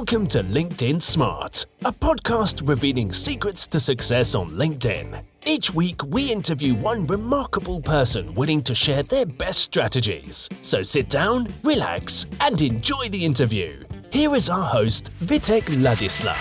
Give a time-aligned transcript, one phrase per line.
[0.00, 5.22] Welcome to LinkedIn Smart, a podcast revealing secrets to success on LinkedIn.
[5.44, 10.48] Each week, we interview one remarkable person willing to share their best strategies.
[10.62, 13.84] So sit down, relax, and enjoy the interview.
[14.10, 16.38] Here is our host, Vitek Ladislav.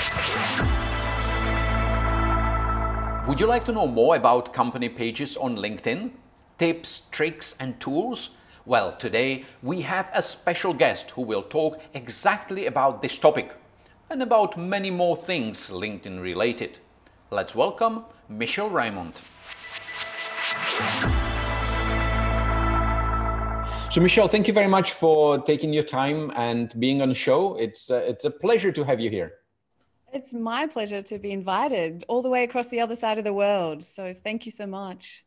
[3.27, 6.11] Would you like to know more about company pages on LinkedIn?
[6.59, 8.29] Tips, tricks, and tools?
[8.69, 13.55] Well, today we have a special guest who will talk exactly about this topic
[14.11, 16.77] and about many more things LinkedIn related.
[17.31, 19.21] Let's welcome Michelle Raymond.
[23.89, 27.55] So, Michelle, thank you very much for taking your time and being on the show.
[27.55, 29.31] It's, uh, it's a pleasure to have you here.
[30.13, 33.33] It's my pleasure to be invited all the way across the other side of the
[33.33, 33.83] world.
[33.83, 35.25] So, thank you so much.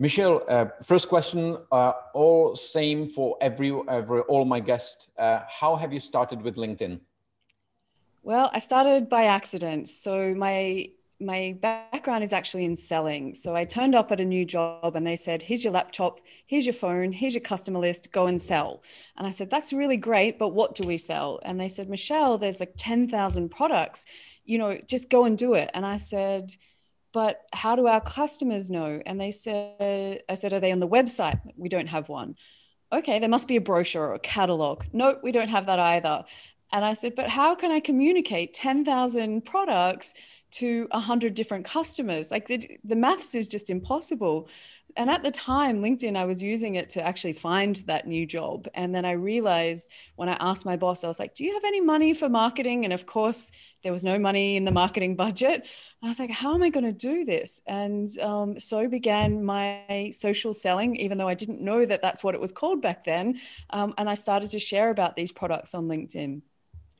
[0.00, 5.08] Michelle, uh, first question, uh, all same for every, every all my guests.
[5.18, 7.00] Uh, how have you started with LinkedIn?
[8.22, 9.88] Well, I started by accident.
[9.88, 10.88] So my
[11.22, 13.34] my background is actually in selling.
[13.34, 16.64] So I turned up at a new job and they said, here's your laptop, here's
[16.64, 18.82] your phone, here's your customer list, go and sell.
[19.18, 21.38] And I said, that's really great, but what do we sell?
[21.44, 24.06] And they said, Michelle, there's like 10,000 products,
[24.46, 25.70] you know, just go and do it.
[25.74, 26.52] And I said,
[27.12, 29.00] but how do our customers know?
[29.04, 31.40] And they said, I said, are they on the website?
[31.56, 32.36] We don't have one.
[32.92, 34.84] Okay, there must be a brochure or a catalog.
[34.92, 36.24] No, we don't have that either.
[36.72, 40.14] And I said, but how can I communicate 10,000 products
[40.52, 42.30] to 100 different customers?
[42.30, 44.48] Like the, the maths is just impossible.
[44.96, 48.68] And at the time, LinkedIn, I was using it to actually find that new job.
[48.74, 51.64] And then I realized when I asked my boss, I was like, do you have
[51.64, 52.84] any money for marketing?
[52.84, 53.50] And of course,
[53.82, 55.60] there was no money in the marketing budget.
[55.60, 55.68] And
[56.02, 57.60] I was like, how am I going to do this?
[57.66, 62.34] And um, so began my social selling, even though I didn't know that that's what
[62.34, 63.40] it was called back then.
[63.70, 66.42] Um, and I started to share about these products on LinkedIn.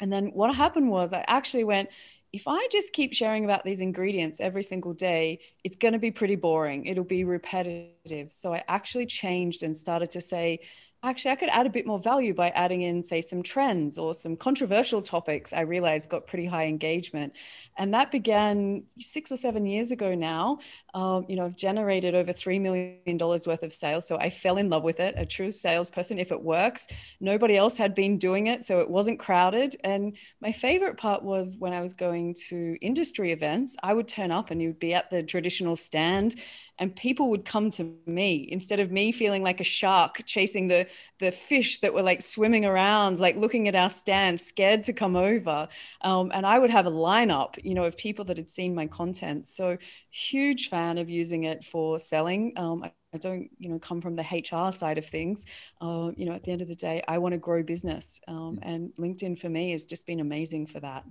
[0.01, 1.91] And then what happened was I actually went,
[2.33, 6.11] if I just keep sharing about these ingredients every single day, it's going to be
[6.11, 6.87] pretty boring.
[6.87, 8.31] It'll be repetitive.
[8.31, 10.61] So I actually changed and started to say,
[11.03, 14.15] actually, I could add a bit more value by adding in, say, some trends or
[14.15, 15.53] some controversial topics.
[15.53, 17.35] I realized got pretty high engagement.
[17.77, 20.59] And that began six or seven years ago now.
[20.95, 24.07] Um, you know, I've generated over $3 million worth of sales.
[24.07, 26.19] So I fell in love with it, a true salesperson.
[26.19, 26.87] If it works,
[27.21, 28.65] nobody else had been doing it.
[28.65, 29.77] So it wasn't crowded.
[29.85, 34.31] And my favorite part was when I was going to industry events, I would turn
[34.31, 36.37] up and you'd be at the traditional stand
[36.81, 40.87] and people would come to me instead of me feeling like a shark chasing the
[41.19, 45.15] the fish that were like swimming around like looking at our stand scared to come
[45.15, 45.69] over
[46.01, 48.87] um, and i would have a lineup you know of people that had seen my
[48.87, 49.77] content so
[50.11, 54.15] huge fan of using it for selling um, I, I don't, you know, come from
[54.15, 55.47] the HR side of things.
[55.81, 58.57] Uh, you know, at the end of the day, I want to grow business, um,
[58.57, 58.59] mm.
[58.63, 61.05] and LinkedIn for me has just been amazing for that.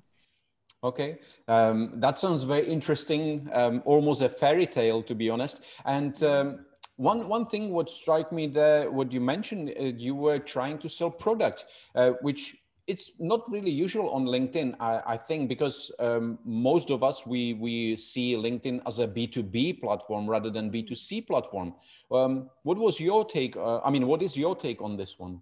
[0.81, 1.17] Okay,
[1.49, 5.59] um, that sounds very interesting, um, almost a fairy tale, to be honest.
[5.83, 6.65] And um,
[6.95, 10.87] one one thing would strike me there, what you mentioned, uh, you were trying to
[10.87, 11.65] sell product,
[11.95, 12.55] uh, which
[12.89, 17.53] it's not really usual on LinkedIn, I, I think, because um, most of us we
[17.53, 21.75] we see LinkedIn as a B two B platform rather than B two C platform.
[22.11, 23.55] Um, what was your take?
[23.55, 25.41] Uh, I mean, what is your take on this one?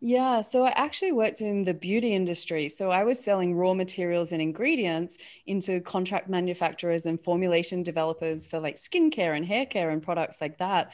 [0.00, 2.68] Yeah, so I actually worked in the beauty industry.
[2.68, 8.60] So I was selling raw materials and ingredients into contract manufacturers and formulation developers for
[8.60, 10.92] like skincare and hair care and products like that.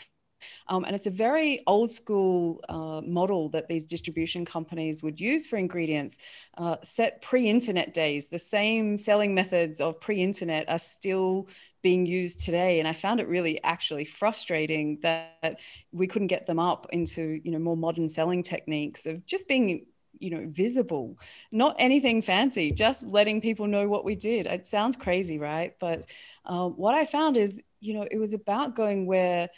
[0.68, 5.46] Um, and it's a very old school uh, model that these distribution companies would use
[5.46, 6.18] for ingredients,
[6.58, 8.28] uh, set pre internet days.
[8.28, 11.48] The same selling methods of pre internet are still
[11.82, 12.78] being used today.
[12.78, 15.58] And I found it really actually frustrating that
[15.90, 19.86] we couldn't get them up into you know more modern selling techniques of just being
[20.18, 21.18] you know visible
[21.50, 26.04] not anything fancy just letting people know what we did it sounds crazy right but
[26.44, 29.48] um, what i found is you know it was about going where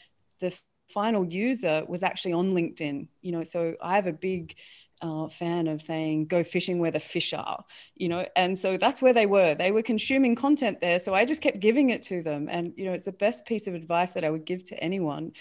[0.40, 0.56] the
[0.88, 3.08] final user was actually on LinkedIn.
[3.22, 4.56] You know, so I have a big
[5.04, 7.64] uh, fan of saying go fishing where the fish are
[7.94, 9.54] you know and so that's where they were.
[9.54, 12.48] They were consuming content there so i just kept giving it to them.
[12.50, 15.32] And you know it's the best piece of advice that i would give to anyone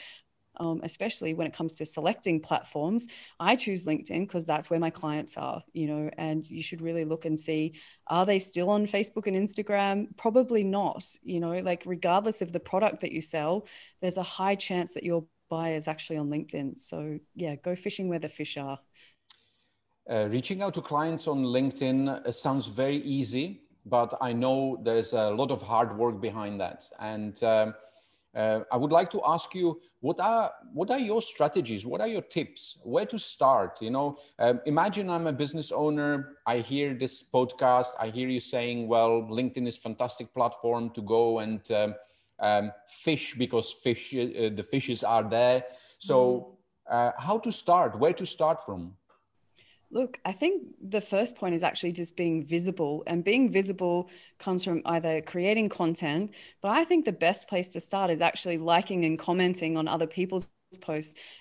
[0.57, 3.07] um, especially when it comes to selecting platforms.
[3.39, 7.05] I choose linkedin because that's where my clients are you know and you should really
[7.05, 7.73] look and see
[8.07, 10.15] are they still on facebook and instagram?
[10.17, 13.67] Probably not you know like regardless of the product that you sell
[14.01, 16.97] there's a high chance that your buyer is actually on linkedin so
[17.35, 18.79] yeah go fishing where the fish are
[20.13, 23.47] uh, reaching out to clients on linkedin uh, sounds very easy
[23.85, 24.57] but i know
[24.87, 27.73] there's a lot of hard work behind that and um,
[28.35, 31.85] uh, I would like to ask you what are what are your strategies?
[31.85, 32.79] What are your tips?
[32.83, 33.79] Where to start?
[33.79, 36.37] You know, um, imagine I'm a business owner.
[36.47, 37.91] I hear this podcast.
[37.99, 41.95] I hear you saying, "Well, LinkedIn is fantastic platform to go and um,
[42.39, 45.63] um, fish because fish uh, the fishes are there."
[45.99, 46.57] So,
[46.89, 46.93] mm.
[46.93, 47.97] uh, how to start?
[47.97, 48.95] Where to start from?
[49.93, 54.09] Look, I think the first point is actually just being visible, and being visible
[54.39, 56.33] comes from either creating content,
[56.63, 60.07] but I think the best place to start is actually liking and commenting on other
[60.07, 60.49] people's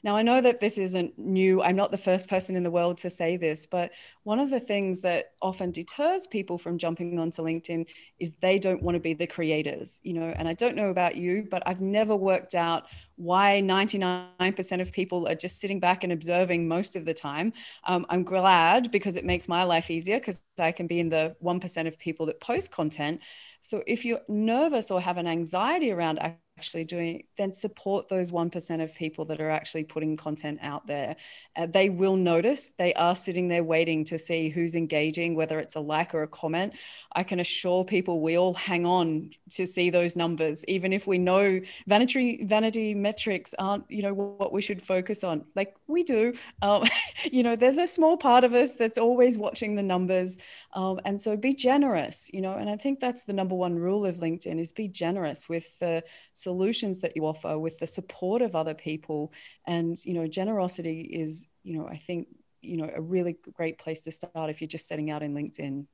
[0.02, 1.62] Now, I know that this isn't new.
[1.62, 3.92] I'm not the first person in the world to say this, but
[4.24, 7.88] one of the things that often deters people from jumping onto LinkedIn
[8.18, 10.32] is they don't want to be the creators, you know.
[10.36, 12.86] And I don't know about you, but I've never worked out
[13.16, 17.52] why 99% of people are just sitting back and observing most of the time.
[17.84, 21.36] Um, I'm glad because it makes my life easier because I can be in the
[21.40, 23.20] 1% of people that post content.
[23.60, 26.18] So if you're nervous or have an anxiety around
[26.58, 31.16] actually doing, then support those 1% of people that are actually putting content out there.
[31.56, 35.76] Uh, they will notice, they are sitting there waiting to see who's engaging, whether it's
[35.76, 36.74] a like or a comment.
[37.14, 41.18] I can assure people we all hang on to see those numbers, even if we
[41.18, 45.44] know vanity, vanity metrics aren't, you know, what we should focus on.
[45.56, 46.34] Like we do.
[46.60, 46.84] Um,
[47.24, 50.38] you know, there's a small part of us that's always watching the numbers.
[50.74, 54.06] Um, and so be generous, you know, and I think that's the number one rule
[54.06, 56.02] of LinkedIn is be generous with the
[56.32, 59.32] solutions that you offer with the support of other people.
[59.66, 62.28] And you know generosity is you know i think
[62.60, 65.86] you know a really great place to start if you're just setting out in linkedin.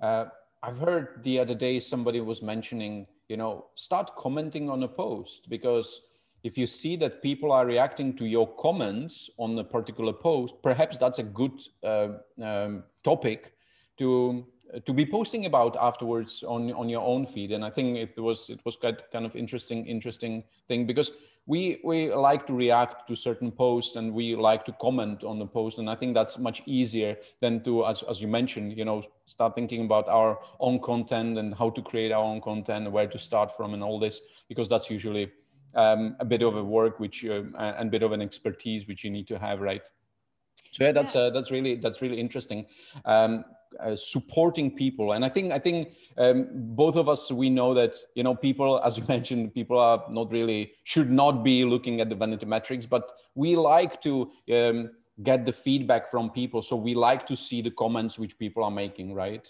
[0.00, 0.26] Uh,
[0.62, 5.48] i've heard the other day somebody was mentioning you know start commenting on a post
[5.48, 6.00] because
[6.42, 10.96] if you see that people are reacting to your comments on a particular post perhaps
[10.96, 12.08] that's a good uh,
[12.42, 13.52] um, topic
[13.98, 14.46] to
[14.84, 17.52] to be posting about afterwards on on your own feed.
[17.52, 21.12] And i think it was it was quite kind of interesting interesting thing because
[21.46, 25.46] we we like to react to certain posts and we like to comment on the
[25.46, 25.78] post.
[25.78, 29.54] And i think that's much easier than to as, as you mentioned you know start
[29.54, 33.56] thinking about our own content and how to create our own content where to start
[33.56, 35.30] from and all this because that's usually
[35.76, 39.04] um, a bit of a work which uh, and a bit of an expertise which
[39.04, 39.82] you need to have right?
[40.72, 42.66] So yeah that's uh, that's really that's really interesting.
[43.04, 43.44] Um,
[43.80, 45.12] uh, supporting people.
[45.12, 48.80] And i think i think um, both of us we know that you know people
[48.84, 52.86] as you mentioned people are not really should not be looking at the vanity metrics
[52.86, 54.90] but we like to um,
[55.22, 56.62] get the feedback from people.
[56.62, 59.48] So we like to see the comments which people are making right?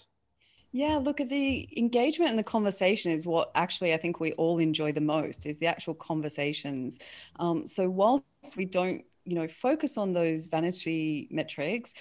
[0.72, 4.58] Yeah, look at the engagement and the conversation is what actually I think we all
[4.58, 6.98] enjoy the most is the actual conversations.
[7.38, 8.24] Um, so whilst
[8.56, 11.94] we don't, you know, focus on those vanity metrics,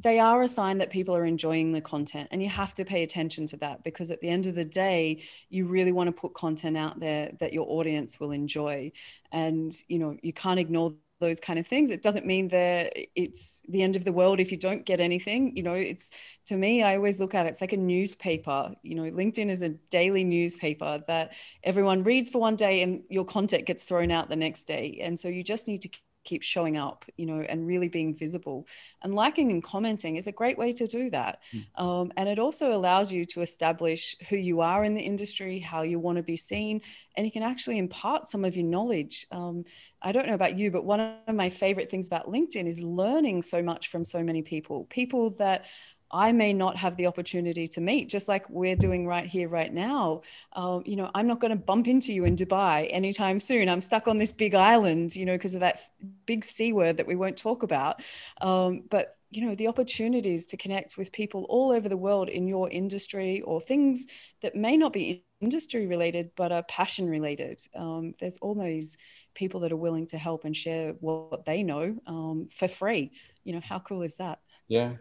[0.00, 3.02] they are a sign that people are enjoying the content and you have to pay
[3.02, 6.34] attention to that because at the end of the day you really want to put
[6.34, 8.92] content out there that your audience will enjoy.
[9.32, 11.90] And you know you can't ignore those kind of things.
[11.90, 15.56] It doesn't mean that it's the end of the world if you don't get anything
[15.56, 16.10] you know it's
[16.46, 19.62] to me i always look at it it's like a newspaper you know linkedin is
[19.62, 21.32] a daily newspaper that
[21.64, 25.00] everyone reads for one day and your content gets thrown out the next day.
[25.02, 25.90] And so you just need to
[26.24, 28.66] keep showing up, you know, and really being visible.
[29.02, 31.42] And liking and commenting is a great way to do that.
[31.54, 31.82] Mm.
[31.82, 35.82] Um, and it also allows you to establish who you are in the industry, how
[35.82, 36.82] you want to be seen,
[37.16, 39.26] and you can actually impart some of your knowledge.
[39.32, 39.64] Um,
[40.02, 43.42] I don't know about you, but one of my favorite things about LinkedIn is learning
[43.42, 45.66] so much from so many people, people that
[46.10, 49.72] I may not have the opportunity to meet, just like we're doing right here, right
[49.72, 50.22] now.
[50.54, 53.68] Um, you know, I'm not going to bump into you in Dubai anytime soon.
[53.68, 55.80] I'm stuck on this big island, you know, because of that
[56.26, 58.02] big C word that we won't talk about.
[58.40, 62.46] Um, but you know the opportunities to connect with people all over the world in
[62.48, 64.06] your industry or things
[64.40, 68.96] that may not be industry related but are passion related um, there's always
[69.34, 73.12] people that are willing to help and share what they know um, for free
[73.44, 74.94] you know how cool is that yeah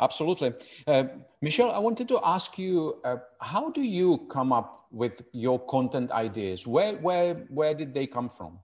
[0.00, 0.54] Absolutely.
[0.86, 1.04] Uh,
[1.42, 6.10] Michelle, I wanted to ask you, uh, how do you come up with your content
[6.12, 6.66] ideas?
[6.66, 8.60] Where, where, where did they come from?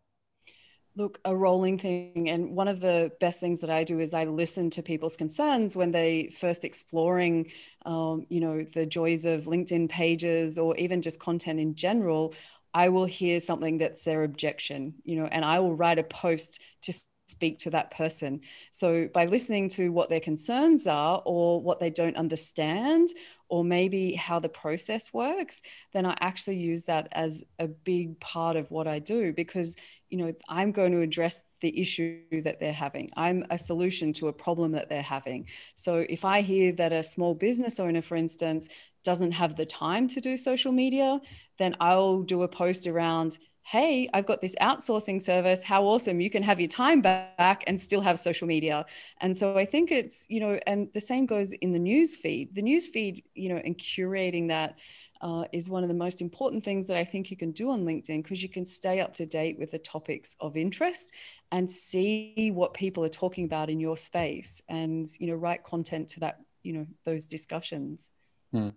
[0.97, 2.31] Look, a rolling thing.
[2.31, 5.77] And one of the best things that I do is I listen to people's concerns
[5.77, 7.51] when they first exploring,
[7.85, 12.33] um, you know, the joys of LinkedIn pages or even just content in general.
[12.73, 16.63] I will hear something that's their objection, you know, and I will write a post
[16.83, 16.93] to
[17.27, 18.41] speak to that person.
[18.71, 23.09] So by listening to what their concerns are or what they don't understand,
[23.49, 25.63] or maybe how the process works,
[25.93, 29.77] then I actually use that as a big part of what I do because,
[30.09, 33.11] you know, I'm going to address the issue that they're having.
[33.17, 35.47] I'm a solution to a problem that they're having.
[35.75, 38.69] So if I hear that a small business owner, for instance,
[39.05, 41.21] doesn't have the time to do social media,
[41.59, 45.65] then I'll do a post around hey, I've got this outsourcing service.
[45.65, 46.21] How awesome.
[46.21, 48.85] You can have your time back and still have social media.
[49.23, 52.55] And so I think it's, you know, and the same goes in the news feed.
[52.55, 54.79] The news feed, you know, and curating that
[55.23, 57.87] uh, is one of the most important things that I think you can do on
[57.87, 61.15] LinkedIn because you can stay up to date with the topics of interest
[61.51, 66.11] and see what people are talking about in your space and, you know, write content
[66.11, 68.13] to that, you know, those discussions.
[68.53, 68.71] Hmm.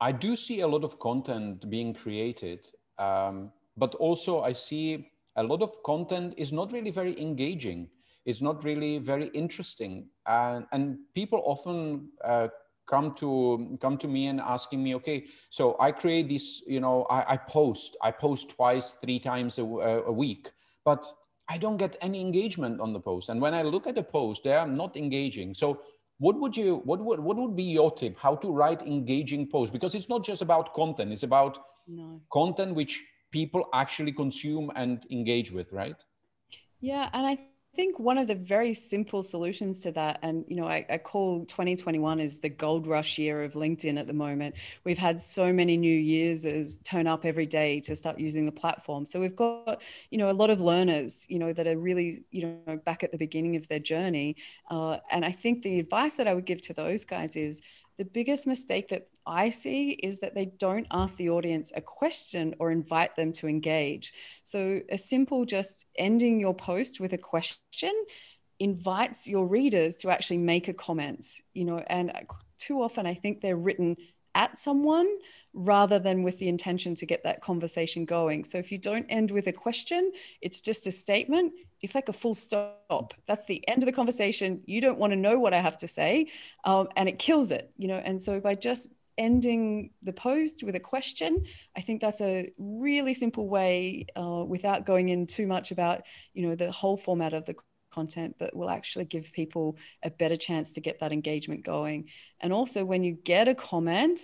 [0.00, 2.64] I do see a lot of content being created.
[2.98, 7.88] Um, but also I see a lot of content is not really very engaging.
[8.24, 12.48] It's not really very interesting, and and people often uh,
[12.86, 17.04] come to come to me and asking me, okay, so I create this, you know,
[17.10, 20.50] I, I post, I post twice, three times a, a week,
[20.84, 21.06] but
[21.48, 23.28] I don't get any engagement on the post.
[23.28, 25.54] And when I look at the post, they are not engaging.
[25.54, 25.80] So
[26.18, 29.70] what would you what would what would be your tip how to write engaging posts
[29.70, 32.22] because it's not just about content it's about no.
[32.32, 33.04] content which
[33.36, 36.00] people actually consume and engage with, right?
[36.80, 37.36] Yeah, and I
[37.76, 41.44] think one of the very simple solutions to that, and you know, I, I, call
[41.44, 44.54] 2021 is the gold rush year of LinkedIn at the moment.
[44.84, 49.04] We've had so many new users turn up every day to start using the platform.
[49.04, 52.42] So we've got, you know, a lot of learners, you know, that are really, you
[52.66, 54.36] know, back at the beginning of their journey.
[54.70, 57.60] Uh, and I think the advice that I would give to those guys is
[57.98, 62.54] the biggest mistake that I see is that they don't ask the audience a question
[62.58, 64.12] or invite them to engage.
[64.42, 67.92] So, a simple just ending your post with a question
[68.58, 72.12] invites your readers to actually make a comment, you know, and
[72.58, 73.96] too often I think they're written
[74.34, 75.08] at someone
[75.56, 78.44] rather than with the intention to get that conversation going.
[78.44, 82.12] So if you don't end with a question, it's just a statement, it's like a
[82.12, 83.14] full stop.
[83.26, 84.60] That's the end of the conversation.
[84.66, 86.28] You don't want to know what I have to say.
[86.64, 87.96] Um, and it kills it, you know.
[87.96, 93.14] And so by just ending the post with a question, I think that's a really
[93.14, 96.02] simple way uh, without going in too much about,
[96.34, 97.56] you know, the whole format of the
[97.90, 102.10] content, but will actually give people a better chance to get that engagement going.
[102.40, 104.20] And also, when you get a comment,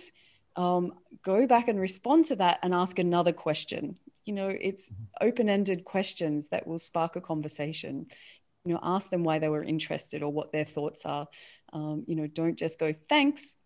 [0.55, 0.93] um,
[1.23, 3.97] go back and respond to that and ask another question.
[4.25, 5.27] You know, it's mm-hmm.
[5.27, 8.07] open ended questions that will spark a conversation.
[8.65, 11.27] You know, ask them why they were interested or what their thoughts are.
[11.73, 13.57] Um, you know, don't just go, thanks,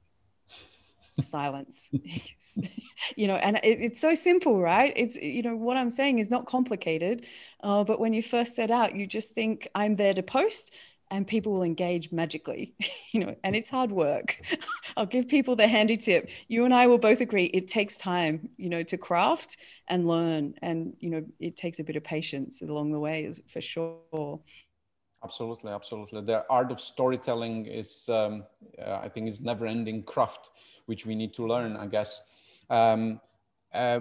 [1.22, 1.90] silence
[3.16, 6.30] you know and it, it's so simple right it's you know what i'm saying is
[6.30, 7.26] not complicated
[7.64, 10.74] uh, but when you first set out you just think i'm there to post
[11.12, 12.76] and people will engage magically
[13.12, 14.40] you know and it's hard work.
[14.98, 16.30] I'll give people the handy tip.
[16.48, 20.54] You and i will both agree it takes time you know to craft and learn
[20.62, 24.40] and you know it takes a bit of patience along the way for sure.
[25.24, 26.22] Absolutely absolutely.
[26.22, 28.44] The art of storytelling is um,
[28.80, 30.52] uh, i think is never ending craft
[30.88, 32.22] which we need to learn, I guess.
[32.70, 33.22] Um,
[33.74, 34.00] uh,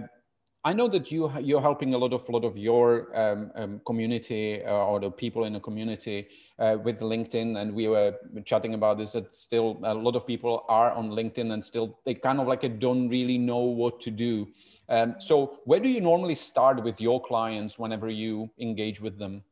[0.66, 4.64] I know that you you're helping a lot of lot of your um, um, community
[4.64, 6.26] uh, or the people in the community
[6.58, 9.12] uh, with LinkedIn, and we were chatting about this.
[9.12, 12.64] That still a lot of people are on LinkedIn, and still they kind of like
[12.80, 14.48] don't really know what to do.
[14.88, 19.44] Um, so, where do you normally start with your clients whenever you engage with them?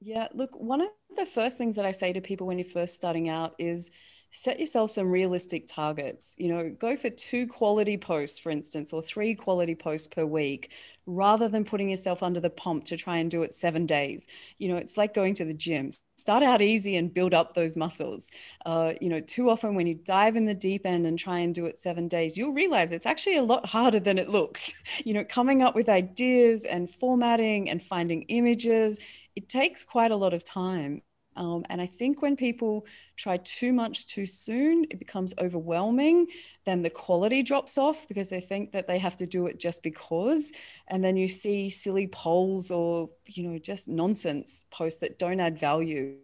[0.00, 2.96] Yeah, look, one of the first things that I say to people when you're first
[2.96, 3.92] starting out is
[4.30, 6.34] set yourself some realistic targets.
[6.38, 10.72] You know, go for two quality posts, for instance, or three quality posts per week,
[11.06, 14.26] rather than putting yourself under the pump to try and do it seven days.
[14.58, 15.90] You know, it's like going to the gym.
[16.16, 18.30] Start out easy and build up those muscles.
[18.66, 21.54] Uh, you know, too often when you dive in the deep end and try and
[21.54, 24.74] do it seven days, you'll realize it's actually a lot harder than it looks.
[25.04, 28.98] You know, coming up with ideas and formatting and finding images,
[29.36, 31.02] it takes quite a lot of time.
[31.38, 32.84] Um, and I think when people
[33.16, 36.26] try too much too soon, it becomes overwhelming.
[36.66, 39.82] Then the quality drops off because they think that they have to do it just
[39.84, 40.52] because.
[40.88, 45.58] And then you see silly polls or, you know, just nonsense posts that don't add
[45.58, 46.16] value.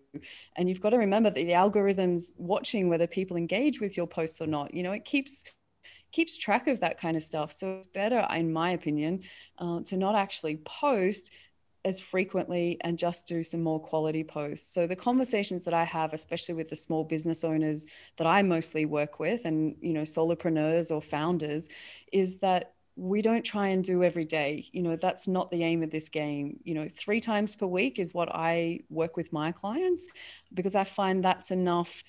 [0.56, 4.40] And you've got to remember that the algorithm's watching whether people engage with your posts
[4.40, 4.74] or not.
[4.74, 5.44] You know, it keeps
[6.14, 7.52] keeps track of that kind of stuff.
[7.52, 9.22] So it's better, in my opinion,
[9.58, 11.32] uh, to not actually post
[11.84, 14.72] as frequently and just do some more quality posts.
[14.72, 17.86] So the conversations that I have, especially with the small business owners
[18.16, 21.68] that I mostly work with and, you know, solopreneurs or founders,
[22.12, 24.66] is that we don't try and do every day.
[24.72, 26.60] You know, that's not the aim of this game.
[26.62, 30.06] You know, three times per week is what I work with my clients
[30.52, 32.02] because I find that's enough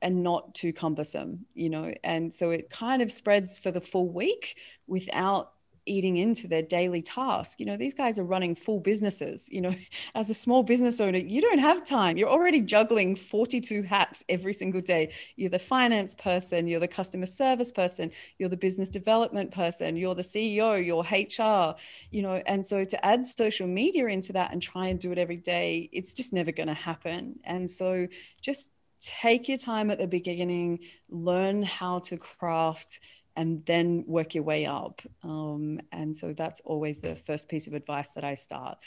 [0.00, 1.92] and not too cumbersome, you know.
[2.02, 5.52] And so it kind of spreads for the full week without
[5.86, 7.60] eating into their daily task.
[7.60, 9.48] You know, these guys are running full businesses.
[9.50, 9.74] You know,
[10.14, 12.16] as a small business owner, you don't have time.
[12.16, 15.12] You're already juggling 42 hats every single day.
[15.36, 20.14] You're the finance person, you're the customer service person, you're the business development person, you're
[20.14, 21.76] the CEO, you're HR,
[22.10, 25.18] you know, and so to add social media into that and try and do it
[25.18, 27.38] every day, it's just never going to happen.
[27.44, 28.06] And so
[28.40, 28.70] just
[29.00, 33.00] take your time at the beginning, learn how to craft
[33.36, 35.02] and then work your way up.
[35.22, 38.78] Um, and so that's always the first piece of advice that I start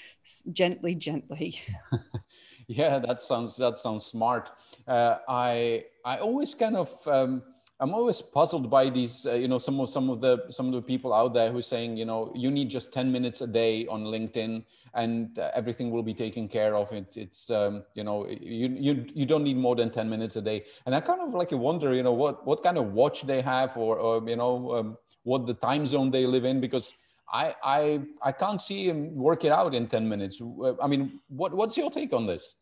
[0.51, 1.59] gently, gently.
[2.67, 4.51] yeah, that sounds that sounds smart.
[4.87, 7.43] Uh, I I always kind of um,
[7.79, 10.73] I'm always puzzled by these, uh, you know, some of some of the some of
[10.73, 13.47] the people out there who are saying, you know, you need just 10 minutes a
[13.47, 14.63] day on LinkedIn
[14.93, 16.93] and uh, everything will be taken care of.
[16.93, 20.41] It, it's, um, you know, you, you you don't need more than 10 minutes a
[20.41, 20.63] day.
[20.85, 23.75] And I kind of like wonder, you know, what what kind of watch they have
[23.75, 26.93] or, or you know, um, what the time zone they live in because
[27.29, 30.41] I I I can't see him work it out in 10 minutes.
[30.81, 32.55] I mean, what what's your take on this?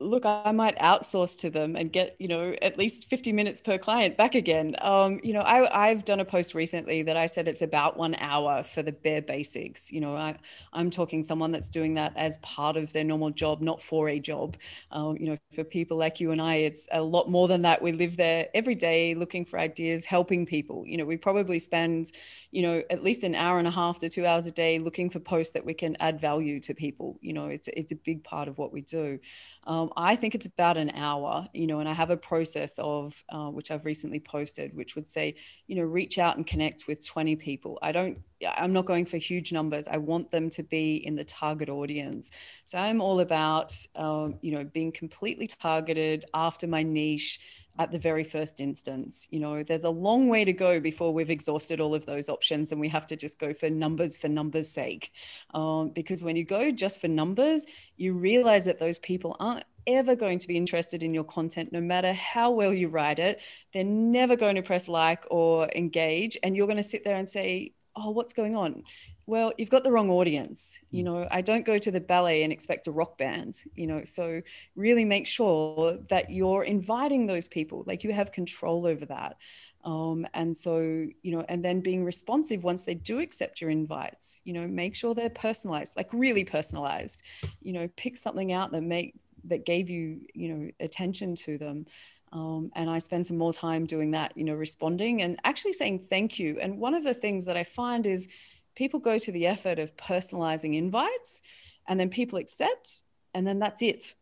[0.00, 3.78] Look, I might outsource to them and get, you know, at least 50 minutes per
[3.78, 4.74] client back again.
[4.82, 8.14] Um, you know, I, I've done a post recently that I said it's about one
[8.16, 9.92] hour for the bare basics.
[9.92, 10.36] You know, I,
[10.72, 14.18] I'm talking someone that's doing that as part of their normal job, not for a
[14.18, 14.56] job.
[14.90, 17.80] Um, you know, for people like you and I, it's a lot more than that.
[17.80, 20.84] We live there every day looking for ideas, helping people.
[20.86, 22.10] You know, we probably spend,
[22.50, 25.10] you know, at least an hour and a half to two hours a day looking
[25.10, 27.18] for posts that we can add value to people.
[27.20, 29.18] You know, it's, it's a big part of what we do.
[29.66, 33.22] Um, I think it's about an hour, you know, and I have a process of
[33.30, 37.06] uh, which I've recently posted, which would say, you know, reach out and connect with
[37.06, 37.78] 20 people.
[37.80, 39.88] I don't, I'm not going for huge numbers.
[39.88, 42.30] I want them to be in the target audience.
[42.64, 47.40] So I'm all about, um, you know, being completely targeted after my niche
[47.78, 49.26] at the very first instance.
[49.30, 52.70] You know, there's a long way to go before we've exhausted all of those options
[52.70, 55.10] and we have to just go for numbers for numbers' sake.
[55.52, 57.66] Um, because when you go just for numbers,
[57.96, 61.80] you realize that those people aren't ever going to be interested in your content, no
[61.80, 63.42] matter how well you write it.
[63.72, 66.38] They're never going to press like or engage.
[66.42, 68.82] And you're going to sit there and say, Oh, what's going on?
[69.26, 70.78] Well, you've got the wrong audience.
[70.90, 71.04] You hmm.
[71.04, 74.42] know, I don't go to the ballet and expect a rock band, you know, so
[74.76, 79.36] really make sure that you're inviting those people, like you have control over that.
[79.84, 84.40] Um, and so, you know, and then being responsive once they do accept your invites,
[84.44, 87.22] you know, make sure they're personalized, like really personalized,
[87.62, 89.14] you know, pick something out that make
[89.46, 91.84] that gave you, you know, attention to them.
[92.32, 96.06] Um, and I spend some more time doing that, you know, responding and actually saying
[96.10, 96.58] thank you.
[96.60, 98.28] And one of the things that I find is
[98.74, 101.42] people go to the effort of personalizing invites
[101.86, 104.14] and then people accept and then that's it.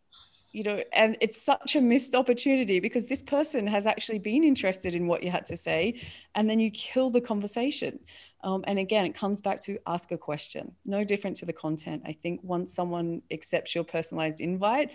[0.52, 4.94] You know and it's such a missed opportunity because this person has actually been interested
[4.94, 5.98] in what you had to say
[6.34, 8.00] and then you kill the conversation.
[8.44, 10.74] Um, and again it comes back to ask a question.
[10.84, 12.02] No different to the content.
[12.04, 14.90] I think once someone accepts your personalized invite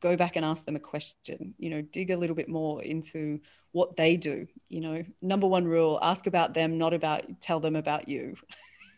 [0.00, 1.54] go back and ask them a question.
[1.58, 3.40] You know dig a little bit more into
[3.72, 4.46] what they do.
[4.70, 8.36] You know number one rule ask about them not about tell them about you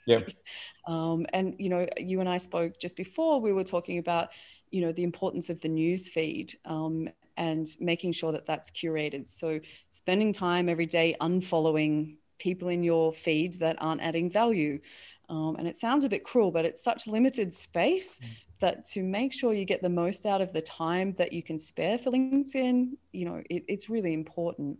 [0.06, 0.20] Yeah.
[0.86, 3.40] um, and you know, you and I spoke just before.
[3.40, 4.30] We were talking about
[4.70, 9.28] you know the importance of the news feed um, and making sure that that's curated.
[9.28, 14.80] So spending time every day unfollowing people in your feed that aren't adding value.
[15.28, 18.28] Um, and it sounds a bit cruel, but it's such limited space mm.
[18.60, 21.58] that to make sure you get the most out of the time that you can
[21.58, 24.78] spare for LinkedIn, you know, it, it's really important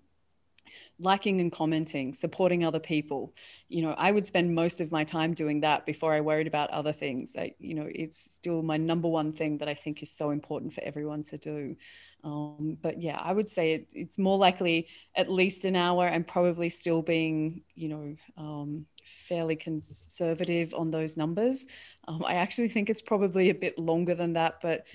[0.98, 3.34] liking and commenting, supporting other people.
[3.68, 6.70] You know, I would spend most of my time doing that before I worried about
[6.70, 7.34] other things.
[7.38, 10.72] I, you know, it's still my number one thing that I think is so important
[10.72, 11.76] for everyone to do.
[12.24, 16.26] Um, but yeah, I would say it, it's more likely at least an hour and
[16.26, 21.66] probably still being, you know, um, fairly conservative on those numbers.
[22.08, 24.86] Um, I actually think it's probably a bit longer than that, but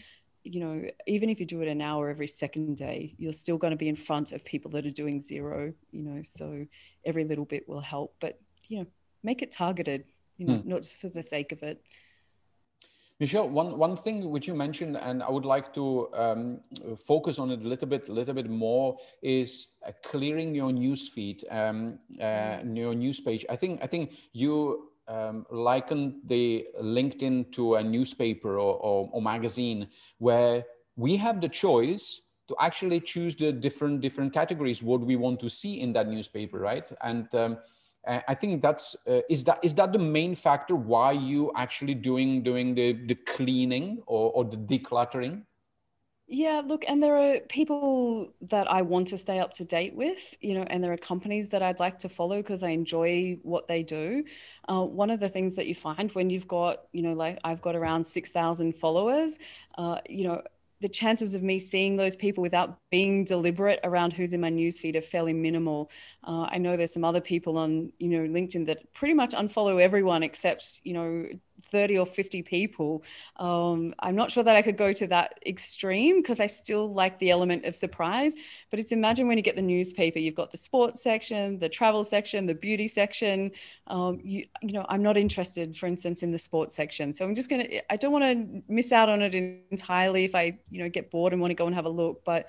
[0.44, 3.72] you know, even if you do it an hour every second day, you're still going
[3.72, 6.66] to be in front of people that are doing zero, you know, so
[7.06, 8.16] every little bit will help.
[8.20, 8.88] But, you know,
[9.24, 10.06] make it targeted,
[10.38, 10.70] you know, hmm.
[10.70, 11.82] not just for the sake of it.
[13.20, 16.60] Michelle, one, one thing which you mentioned, and I would like to um,
[16.98, 21.46] focus on it a little bit, little bit more, is uh, clearing your news feed,
[21.52, 22.76] um, uh, hmm.
[22.76, 23.46] your news page.
[23.48, 29.22] I think I think you um, likened the LinkedIn to a newspaper or, or, or,
[29.22, 29.88] magazine
[30.20, 30.64] where
[30.96, 35.50] we have the choice to actually choose the different different categories what we want to
[35.50, 36.90] see in that newspaper, right?
[37.02, 37.58] And um,
[38.08, 42.44] I think that's uh, is that is that the main factor why you actually doing
[42.44, 45.44] doing the the cleaning or, or the decluttering?
[46.34, 50.34] Yeah, look, and there are people that I want to stay up to date with,
[50.40, 53.68] you know, and there are companies that I'd like to follow because I enjoy what
[53.68, 54.24] they do.
[54.70, 57.62] Uh, one of the things that you find when you've got, you know, like I've
[57.62, 59.40] got around 6,000 followers,
[59.78, 60.42] uh, you know,
[60.80, 64.96] the chances of me seeing those people without being deliberate around who's in my newsfeed
[64.96, 65.92] are fairly minimal.
[66.24, 69.80] Uh, I know there's some other people on, you know, LinkedIn that pretty much unfollow
[69.82, 71.28] everyone except, you know,
[71.72, 73.04] 30 or 50 people.
[73.38, 77.20] Um, I'm not sure that I could go to that extreme because I still like
[77.20, 78.36] the element of surprise.
[78.70, 82.04] But it's imagine when you get the newspaper, you've got the sports section, the travel
[82.04, 83.52] section, the beauty section.
[83.88, 87.14] Um, you, you know, I'm not interested, for instance, in the sports section.
[87.14, 90.36] So I'm just going to, I don't want to miss out on it entirely if
[90.36, 92.24] I, you know, get bored and want to go and have a look.
[92.26, 92.48] But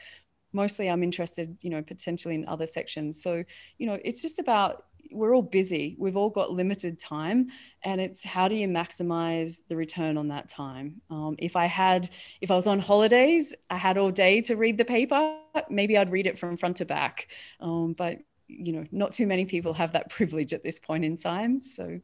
[0.53, 3.23] mostly I'm interested, you know, potentially in other sections.
[3.23, 3.45] So,
[3.79, 5.97] you know, it's just about we're all busy.
[5.99, 7.49] We've all got limited time,
[7.83, 11.01] and it's how do you maximize the return on that time?
[11.11, 14.79] Um, if I had, if I was on holidays, I had all day to read
[14.79, 15.37] the paper.
[15.69, 17.29] Maybe I'd read it from front to back.
[17.61, 21.17] Um, but you know, not too many people have that privilege at this point in
[21.17, 21.63] time.
[21.63, 22.01] So.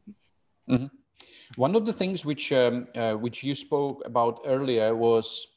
[0.69, 0.85] Mm-hmm.
[1.55, 5.47] One of the things which um, uh, which you spoke about earlier was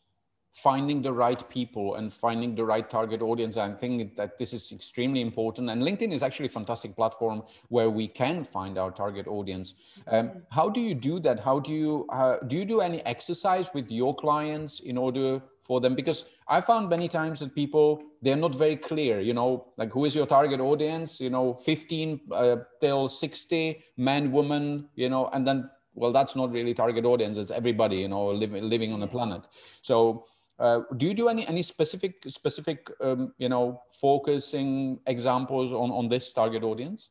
[0.53, 3.57] finding the right people and finding the right target audience.
[3.57, 5.71] I think that this is extremely important.
[5.71, 9.73] And LinkedIn is actually a fantastic platform where we can find our target audience.
[10.07, 11.41] Um, how do you do that?
[11.41, 15.81] How do you uh, do you do any exercise with your clients in order for
[15.81, 15.95] them?
[15.95, 19.21] Because I found many times that people they're not very clear.
[19.21, 21.19] You know, like who is your target audience?
[21.19, 24.89] You know, 15 uh, till 60, man, woman.
[24.97, 27.39] You know, and then well, that's not really target audience.
[27.39, 27.97] It's everybody.
[27.97, 29.43] You know, living living on the planet.
[29.83, 30.27] So
[30.59, 36.09] uh, do you do any any specific specific um, you know focusing examples on on
[36.09, 37.11] this target audience?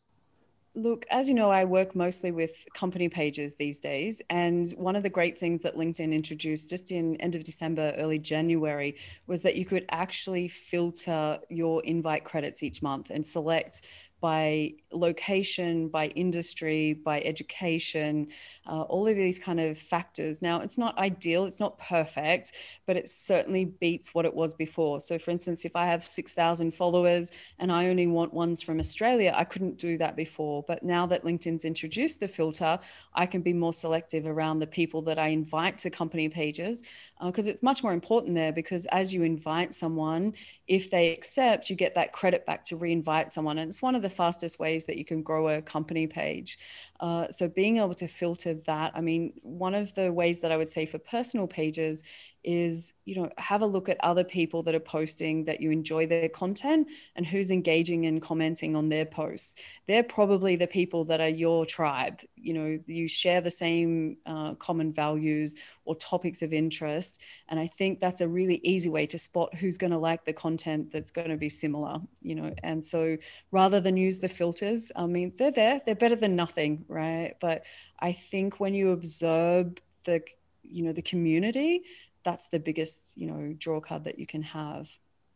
[0.74, 4.22] Look, as you know, I work mostly with company pages these days.
[4.30, 8.20] And one of the great things that LinkedIn introduced just in end of December, early
[8.20, 8.96] January,
[9.28, 13.86] was that you could actually filter your invite credits each month and select
[14.22, 18.28] by location, by industry, by education,
[18.68, 20.42] uh, all of these kind of factors.
[20.42, 22.54] Now, it's not ideal, it's not perfect,
[22.86, 25.02] but it certainly beats what it was before.
[25.02, 29.34] So, for instance, if I have 6,000 followers and I only want ones from Australia,
[29.36, 30.64] I couldn't do that before.
[30.68, 32.80] But now that LinkedIn's introduced the filter,
[33.14, 36.84] I can be more selective around the people that I invite to company pages
[37.24, 40.34] because uh, it's much more important there because as you invite someone,
[40.68, 43.58] if they accept, you get that credit back to re invite someone.
[43.58, 46.58] And it's one of the fastest ways that you can grow a company page.
[47.00, 50.58] Uh, so being able to filter that, I mean, one of the ways that I
[50.58, 52.04] would say for personal pages
[52.44, 56.08] is you know have a look at other people that are posting that you enjoy
[56.08, 59.56] their content and who's engaging and commenting on their posts.
[59.88, 62.22] They're probably the people that are your tribe.
[62.36, 67.22] You know you share the same uh, common values or topics of interest.
[67.50, 70.34] And i think that's a really easy way to spot who's going to like the
[70.34, 72.54] content that's going to be similar you know.
[72.64, 73.18] And so
[73.52, 75.82] rather than use the filters i mean they're there.
[75.86, 77.36] They're better than nothing right?
[77.40, 77.66] But
[78.00, 79.74] i think when you observe
[80.04, 80.24] the
[80.64, 81.84] you know the community
[82.24, 84.90] that's the biggest you know draw card that you can have.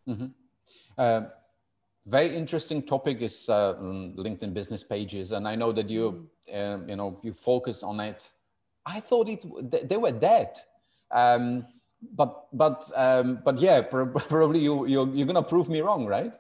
[0.07, 0.27] Mm-hmm.
[0.97, 1.21] uh,
[2.05, 5.31] very interesting topic is uh, linkedin business pages.
[5.31, 6.55] And i know that you mm.
[6.55, 8.31] uh, you know you focused on it.
[8.85, 10.51] I thought it they were dead.
[11.11, 11.65] Um,
[12.13, 16.33] but but um, but yeah probably you you're, you're gonna prove me wrong right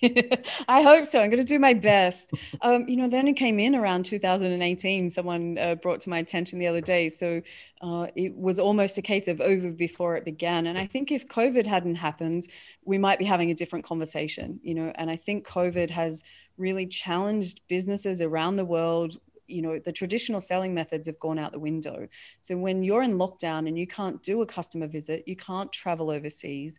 [0.68, 1.20] I hope so.
[1.20, 2.32] I'm going to do my best.
[2.62, 5.10] Um, you know, then it came in around 2018.
[5.10, 7.08] Someone uh, brought to my attention the other day.
[7.08, 7.42] So
[7.80, 10.66] uh, it was almost a case of over before it began.
[10.66, 12.44] And I think if COVID hadn't happened,
[12.84, 14.92] we might be having a different conversation, you know.
[14.94, 16.22] And I think COVID has
[16.56, 21.52] really challenged businesses around the world you know the traditional selling methods have gone out
[21.52, 22.06] the window
[22.42, 26.10] so when you're in lockdown and you can't do a customer visit you can't travel
[26.10, 26.78] overseas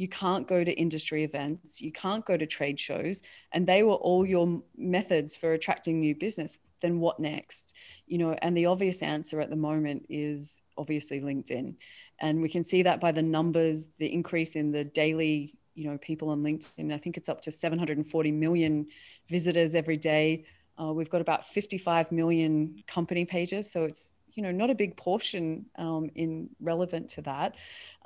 [0.00, 4.00] you can't go to industry events, you can't go to trade shows, and they were
[4.08, 6.56] all your methods for attracting new business.
[6.80, 7.76] Then what next?
[8.06, 11.74] You know, and the obvious answer at the moment is obviously LinkedIn.
[12.18, 15.98] And we can see that by the numbers, the increase in the daily, you know,
[15.98, 16.94] people on LinkedIn.
[16.94, 18.86] I think it's up to 740 million
[19.28, 20.46] visitors every day.
[20.80, 23.70] Uh, we've got about 55 million company pages.
[23.70, 27.56] So it's you know not a big portion um, in relevant to that.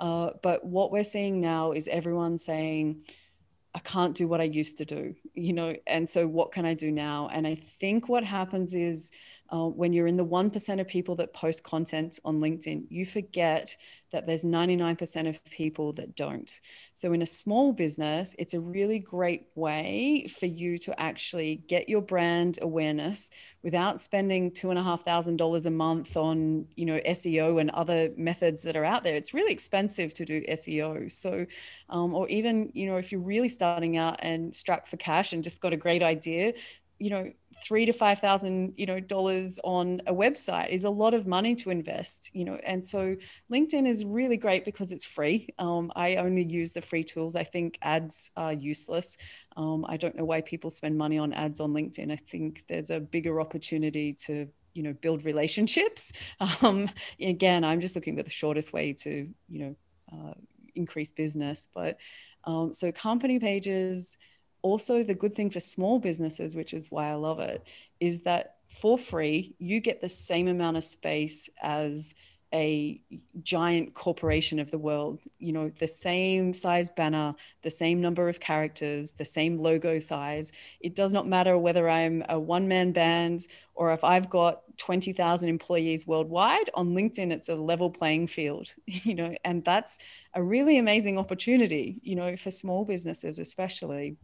[0.01, 3.03] Uh, but what we're seeing now is everyone saying
[3.75, 5.75] i can't do what i used to do you know?
[5.87, 7.29] And so what can i do now?
[7.33, 9.11] And i think what happens is
[9.55, 13.77] uh, when you're in the 1% of people that post content on LinkedIn, you forget
[14.11, 16.61] that there's 99% of people that don't.
[16.93, 21.89] So, in a small business, it's a really great way for you to actually get
[21.89, 23.31] your brand awareness
[23.63, 27.71] without spending two and a half thousand dollars a month on, you know, SEO and
[27.71, 29.15] other methods that are out there.
[29.15, 31.11] It's really expensive to do SEO.
[31.11, 31.47] So,
[31.91, 35.45] um, or even, you know, if you're really starting out and strapped for cash and
[35.45, 36.55] just got a great idea,
[36.99, 41.15] you know three to five thousand you know dollars on a website is a lot
[41.15, 43.17] of money to invest you know and so
[43.51, 45.49] linkedin is really great because it's free.
[45.59, 47.37] Um, i only use the free tools.
[47.37, 49.17] I think ads are useless.
[49.57, 52.13] Um, i don't know why people spend money on ads on linkedin.
[52.13, 56.13] I think there's a bigger opportunity to you know build relationships.
[56.63, 56.89] Um,
[57.21, 59.77] again i'm just looking for the shortest way to you know
[60.13, 60.35] uh,
[60.75, 61.99] increase business but
[62.45, 64.19] um, so company pages
[64.65, 67.63] also the good thing for small businesses which is why i love it
[68.01, 72.15] is that for free you get the same amount of space as
[72.55, 73.01] a
[73.43, 75.21] giant corporation of the world.
[75.39, 80.53] You know the same size banner the same number of characters the same logo size.
[80.81, 85.49] It does not matter whether i'm a one man band or if i've got 20,000
[85.49, 89.99] employees worldwide on linkedin it's a level playing field you know and that's
[90.35, 94.17] a really amazing opportunity you know for small businesses especially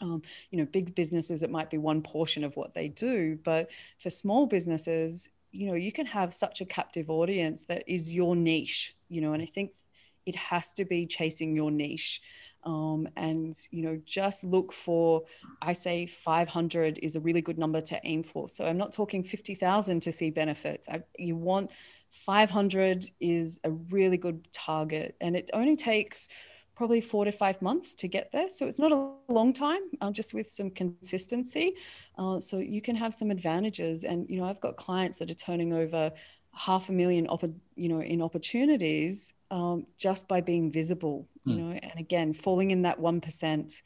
[0.00, 3.70] um, you know big businesses it might be one portion of what they do but
[3.98, 8.34] for small businesses you know you can have such a captive audience that is your
[8.34, 9.72] niche you know and i think
[10.26, 12.20] it has to be chasing your niche.
[12.64, 15.24] Um, and you know just look for
[15.60, 18.48] i say 500 is a really good number to aim for.
[18.48, 20.88] So i'm not talking 50000 to see benefits.
[20.88, 21.72] I, you want
[22.10, 25.14] 500 is a really good target.
[25.20, 26.30] And it only takes
[26.74, 28.50] probably four to five months to get there.
[28.50, 31.76] So it's not a long time, uh, just with some consistency.
[32.18, 34.04] Uh, so you can have some advantages.
[34.04, 36.12] And, you know, I've got clients that are turning over
[36.52, 37.26] half a million,
[37.76, 41.58] you know, in opportunities um, just by being visible, you mm.
[41.58, 43.82] know, and again, falling in that 1%.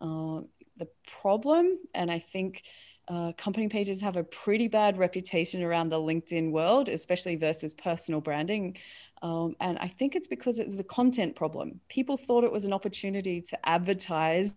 [0.00, 0.40] Uh,
[0.78, 0.88] the
[1.20, 2.62] problem, and I think
[3.08, 8.20] uh, company pages have a pretty bad reputation around the LinkedIn world, especially versus personal
[8.20, 8.76] branding.
[9.22, 11.80] Um, and I think it's because it was a content problem.
[11.88, 14.56] People thought it was an opportunity to advertise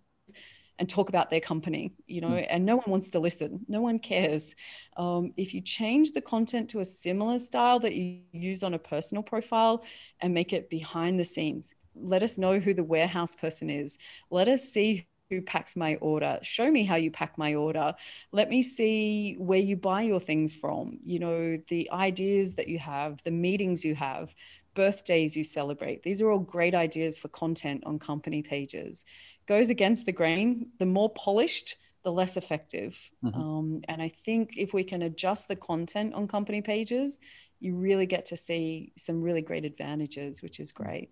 [0.78, 2.46] and talk about their company, you know, mm.
[2.48, 3.60] and no one wants to listen.
[3.68, 4.56] No one cares.
[4.96, 8.78] Um, if you change the content to a similar style that you use on a
[8.78, 9.84] personal profile
[10.20, 13.98] and make it behind the scenes, let us know who the warehouse person is.
[14.30, 16.38] Let us see who packs my order.
[16.42, 17.94] Show me how you pack my order.
[18.32, 20.98] Let me see where you buy your things from.
[21.04, 24.34] You know the ideas that you have the meetings you have
[24.74, 26.02] birthdays you celebrate.
[26.02, 29.04] These are all great ideas for content on company pages.
[29.46, 30.70] Goes against the grain.
[30.78, 33.10] The more polished the less effective.
[33.24, 33.40] Mm-hmm.
[33.40, 37.18] um, and i think if we can adjust the content on company pages
[37.58, 41.10] you really get to see some really great advantages which is great.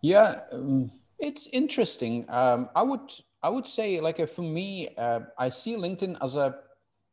[0.00, 0.90] Yeah um
[1.20, 2.24] it's interesting.
[2.28, 6.36] Um, I would I would say like uh, for me, uh, I see LinkedIn as
[6.36, 6.54] a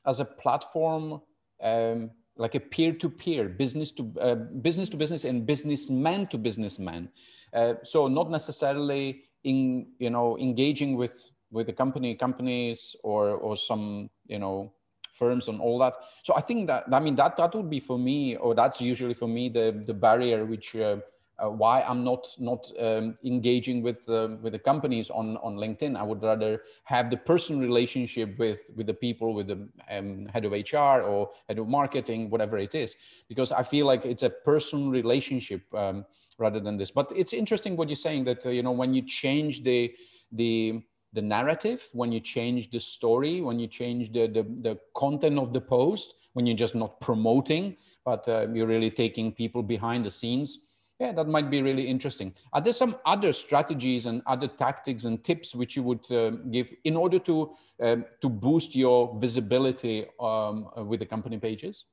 [0.06, 1.22] as a platform,
[1.62, 6.38] um, like a peer to peer, business to uh, business to business, and businessman to
[6.38, 7.10] businessman.
[7.54, 13.56] Uh, so not necessarily in you know engaging with with the company companies or or
[13.56, 14.74] some you know
[15.12, 15.94] firms and all that.
[16.24, 19.14] So I think that I mean that that would be for me, or that's usually
[19.14, 20.98] for me the the barrier which uh,
[21.44, 25.96] uh, why I'm not not um, engaging with uh, with the companies on on LinkedIn.
[25.96, 30.46] I would rather have the personal relationship with with the people, with the um, head
[30.46, 32.96] of HR or head of marketing, whatever it is,
[33.30, 36.06] because I feel like it's a personal relationship um,
[36.40, 36.92] rather than this.
[36.92, 39.94] But it's interesting what you're saying that uh, you know when you change the
[40.32, 40.82] the
[41.14, 45.54] the narrative, when you change the story, when you change the the, the content of
[45.54, 50.12] the post, when you're just not promoting, but uh, you're really taking people behind the
[50.12, 50.67] scenes
[51.00, 52.34] yeah, that might be really interesting.
[52.54, 56.74] Are there some other strategies and other tactics and tips which you would uh, give
[56.86, 61.86] in order to uh, to boost your visibility um, with the company pages?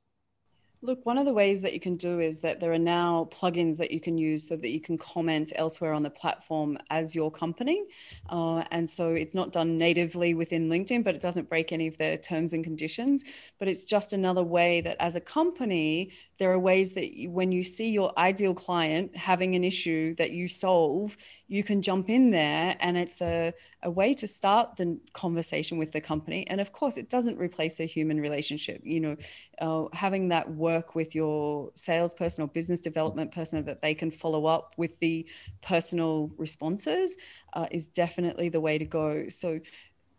[0.84, 3.78] Look, one of the ways that you can do is that there are now plugins
[3.78, 7.30] that you can use so that you can comment elsewhere on the platform as your
[7.30, 7.84] company.
[8.28, 11.96] Uh, and so it's not done natively within LinkedIn, but it doesn't break any of
[11.96, 13.24] their terms and conditions.
[13.58, 17.50] But it's just another way that as a company, there are ways that you, when
[17.50, 21.16] you see your ideal client having an issue that you solve,
[21.46, 23.52] you can jump in there and it's a,
[23.82, 26.46] a way to start the conversation with the company.
[26.48, 28.80] And of course, it doesn't replace a human relationship.
[28.82, 29.16] You know,
[29.60, 34.46] uh, having that work with your salesperson or business development person that they can follow
[34.46, 35.28] up with the
[35.60, 37.16] personal responses
[37.52, 39.28] uh, is definitely the way to go.
[39.28, 39.60] So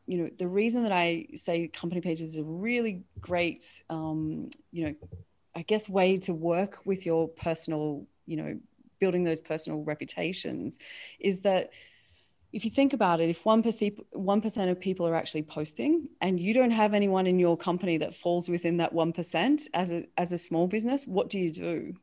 [0.08, 4.86] you know, the reason that I say company pages is a really great, um, you
[4.86, 4.96] know,
[5.56, 8.60] I guess way to work with your personal, you know,
[9.00, 10.80] building those personal reputations
[11.20, 11.72] is that
[12.56, 16.54] if you think about it, if 1%, 1% of people are actually posting and you
[16.54, 20.38] don't have anyone in your company that falls within that 1% as a, as a
[20.38, 21.94] small business, what do you do?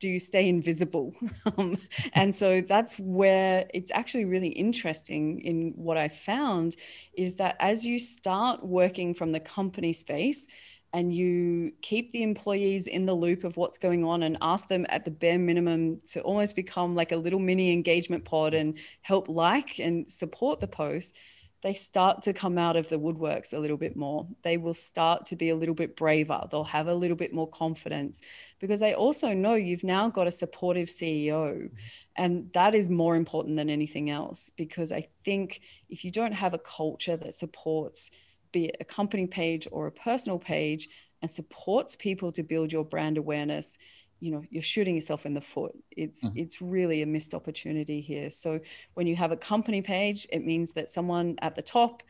[0.00, 1.14] Do you stay invisible?
[1.58, 1.76] um,
[2.14, 6.76] and so that's where it's actually really interesting in what I found
[7.12, 10.48] is that as you start working from the company space,
[10.92, 14.86] and you keep the employees in the loop of what's going on and ask them
[14.88, 19.28] at the bare minimum to almost become like a little mini engagement pod and help
[19.28, 21.18] like and support the post
[21.62, 24.28] they start to come out of the woodworks a little bit more.
[24.42, 26.46] They will start to be a little bit braver.
[26.50, 28.22] They'll have a little bit more confidence
[28.60, 31.70] because they also know you've now got a supportive CEO.
[32.14, 36.54] And that is more important than anything else because I think if you don't have
[36.54, 38.12] a culture that supports
[38.52, 40.88] be it a company page or a personal page,
[41.22, 43.76] and supports people to build your brand awareness,
[44.20, 45.76] you know you're shooting yourself in the foot.
[45.90, 46.38] It's mm-hmm.
[46.38, 48.30] it's really a missed opportunity here.
[48.30, 48.60] So
[48.94, 52.02] when you have a company page it means that someone at the top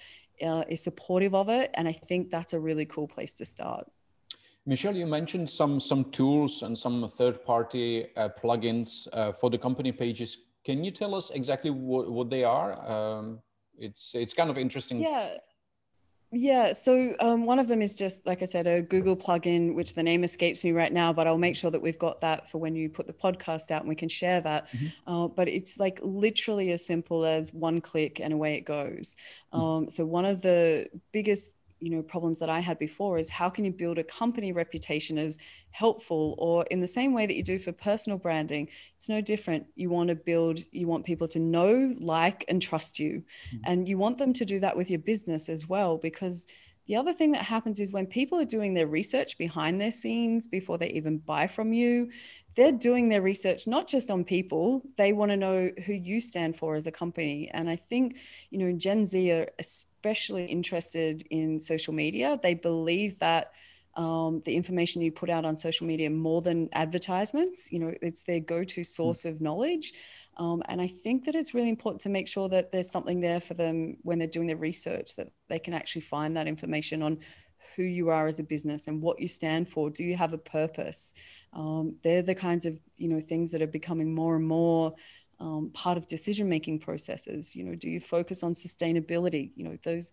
[0.43, 3.87] uh, is supportive of it and i think that's a really cool place to start.
[4.67, 9.59] Michelle you mentioned some some tools and some third party uh, plugins uh, for the
[9.59, 10.39] company pages.
[10.65, 12.71] Can you tell us exactly what, what they are?
[12.95, 13.41] Um,
[13.79, 14.99] it's it's kind of interesting.
[14.99, 15.39] Yeah
[16.31, 19.95] yeah, so um, one of them is just, like I said, a Google plugin, which
[19.95, 22.59] the name escapes me right now, but I'll make sure that we've got that for
[22.59, 24.71] when you put the podcast out and we can share that.
[24.71, 25.11] Mm-hmm.
[25.11, 29.17] Uh, but it's like literally as simple as one click and away it goes.
[29.55, 29.65] Mm-hmm.
[29.65, 33.49] Um, so, one of the biggest you know problems that i had before is how
[33.49, 35.39] can you build a company reputation as
[35.71, 39.67] helpful or in the same way that you do for personal branding it's no different
[39.75, 43.59] you want to build you want people to know like and trust you mm-hmm.
[43.65, 46.47] and you want them to do that with your business as well because
[46.89, 50.47] the other thing that happens is when people are doing their research behind their scenes
[50.47, 52.11] before they even buy from you,
[52.59, 56.57] they're doing their research not just on people, they want to know who you stand
[56.57, 57.49] for as a company.
[57.55, 58.19] And I think,
[58.51, 62.37] you know, Gen Z are especially interested in social media.
[62.43, 63.53] They believe that
[63.95, 67.71] um, the information you put out on social media more than advertisements.
[67.71, 68.85] You know, it's their go-to hmm.
[68.85, 69.31] source mm.
[69.31, 69.93] of knowledge.
[70.37, 73.41] Um, and I think that it's really important to make sure that there's something there
[73.41, 77.19] for them when they're doing their research that they can actually find that information on
[77.79, 79.89] who you are as a business and what you stand for.
[79.89, 81.15] Do you have a purpose?
[81.53, 84.97] Um, they're the kinds of you know things that are becoming more and more
[85.39, 87.55] um, part of decision making processes.
[87.55, 89.53] You know, do you focus on sustainability?
[89.55, 90.11] You know, those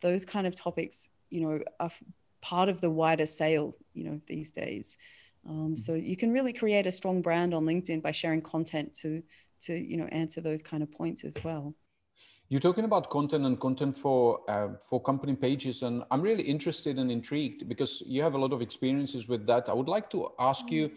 [0.00, 1.08] those kind of topics.
[1.30, 1.90] You know, are
[2.42, 3.76] part of the wider sale.
[3.94, 4.98] You know, these days.
[5.48, 9.22] Um, so you can really create a strong brand on LinkedIn by sharing content to
[9.62, 11.76] to you know answer those kind of points as well
[12.48, 16.98] you're talking about content and content for uh, for company pages and i'm really interested
[16.98, 19.68] and intrigued because you have a lot of experiences with that.
[19.68, 20.90] I would like to ask you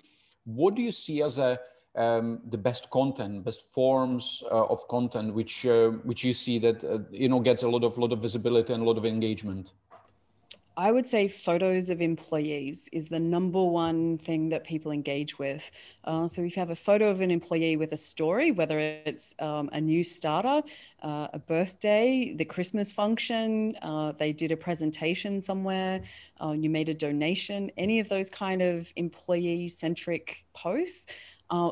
[0.45, 1.60] what do you see as a
[1.95, 6.83] um, the best content best forms uh, of content which uh, which you see that
[6.83, 9.73] uh, you know gets a lot of lot of visibility and a lot of engagement
[10.80, 15.72] I would say photos of employees is the number one thing that people engage with.
[16.04, 19.34] Uh, so if you have a photo of an employee with a story, whether it's
[19.40, 20.62] um, a new starter,
[21.02, 26.04] uh, a birthday, the Christmas function, uh, they did a presentation somewhere,
[26.40, 31.12] uh, you made a donation, any of those kind of employee centric posts
[31.50, 31.72] uh,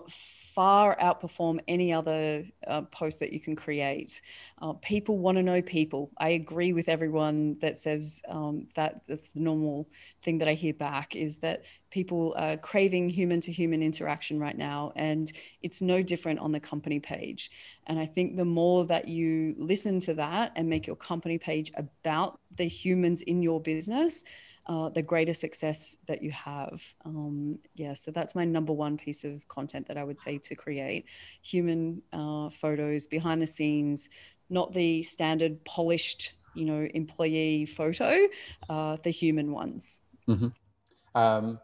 [0.56, 4.22] far outperform any other uh, post that you can create.
[4.62, 6.12] Uh, people want to know people.
[6.18, 9.90] I agree with everyone that says um, that that's the normal
[10.24, 14.58] thing that I hear back is that people are craving human to human interaction right
[14.58, 14.94] now.
[14.96, 17.52] And it's no different on the company page.
[17.88, 21.72] And I think the more that you listen to that and make your company page
[21.76, 24.24] about the humans in your business,
[24.68, 26.82] uh, the greater success that you have.
[27.04, 30.56] Um, yeah, so that's my number one piece of content that I would say to
[30.56, 31.06] create
[31.42, 34.10] human uh, photos behind the scenes,
[34.50, 38.28] not the standard polished, you know, employee photo,
[38.70, 40.02] uh, the human ones.
[40.28, 40.48] Mm-hmm.
[41.14, 41.60] Um,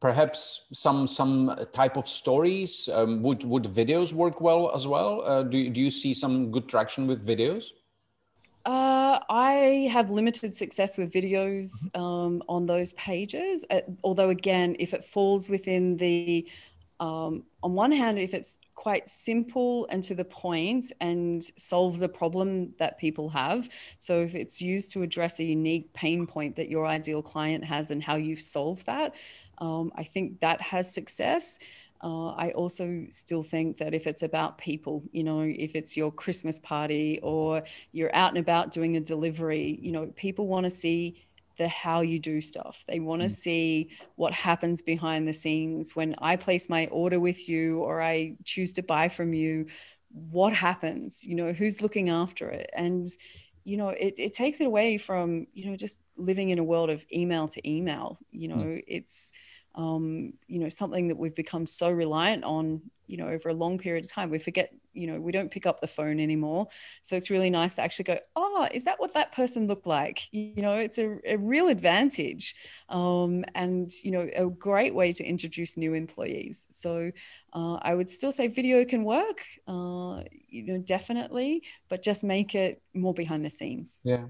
[0.00, 5.42] perhaps some some type of stories um, would would videos work well as well uh,
[5.42, 7.64] do, do you see some good traction with videos
[8.66, 12.02] uh, I have limited success with videos mm-hmm.
[12.02, 13.64] um, on those pages.
[13.70, 16.48] Uh, although, again, if it falls within the,
[16.98, 22.08] um, on one hand, if it's quite simple and to the point and solves a
[22.08, 23.68] problem that people have.
[23.98, 27.92] So, if it's used to address a unique pain point that your ideal client has
[27.92, 29.14] and how you've solved that,
[29.58, 31.60] um, I think that has success.
[32.02, 36.12] Uh, I also still think that if it's about people, you know, if it's your
[36.12, 40.70] Christmas party or you're out and about doing a delivery, you know, people want to
[40.70, 42.84] see the how you do stuff.
[42.86, 43.32] They want to mm.
[43.32, 48.36] see what happens behind the scenes when I place my order with you or I
[48.44, 49.66] choose to buy from you.
[50.10, 51.24] What happens?
[51.24, 52.70] You know, who's looking after it?
[52.74, 53.08] And
[53.64, 56.90] you know, it, it takes it away from you know just living in a world
[56.90, 58.18] of email to email.
[58.30, 58.84] You know, mm.
[58.86, 59.32] it's
[59.76, 63.78] um, you know something that we've become so reliant on you know over a long
[63.78, 64.30] period of time.
[64.30, 66.68] We forget you know we don't pick up the phone anymore.
[67.02, 70.32] So it's really nice to actually go oh is that what that person looked like?
[70.32, 72.54] You know it's a, a real advantage
[72.88, 76.68] um, and you know a great way to introduce new employees.
[76.70, 77.10] So
[77.52, 82.54] uh, i would still say video can work uh, you know definitely but just make
[82.54, 84.00] it more behind the scenes.
[84.04, 84.24] Yeah.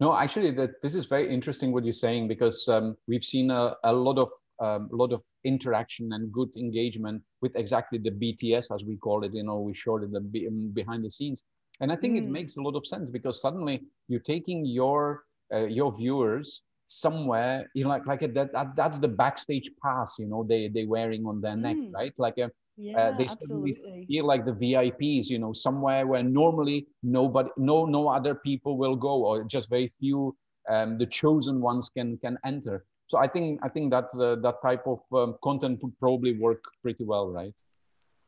[0.00, 3.74] No actually that this is very interesting what you're saying because um, we've seen a,
[3.84, 4.30] a lot of
[4.60, 9.24] um, a lot of interaction and good engagement with exactly the BTS, as we call
[9.24, 9.34] it.
[9.34, 11.44] You know, we showed it the um, behind the scenes,
[11.80, 12.18] and I think mm.
[12.18, 17.70] it makes a lot of sense because suddenly you're taking your uh, your viewers somewhere.
[17.74, 20.16] You know, like like a, that, that that's the backstage pass.
[20.18, 21.62] You know, they they wearing on their mm.
[21.62, 22.12] neck, right?
[22.18, 22.44] Like a.
[22.44, 24.04] Uh, yeah, uh, they absolutely.
[24.08, 28.96] feel like the VIPs, you know, somewhere where normally nobody, no, no other people will
[28.96, 30.36] go, or just very few,
[30.68, 32.84] um, the chosen ones can can enter
[33.14, 36.64] so I think I think that uh, that type of um, content would probably work
[36.82, 37.54] pretty well, right?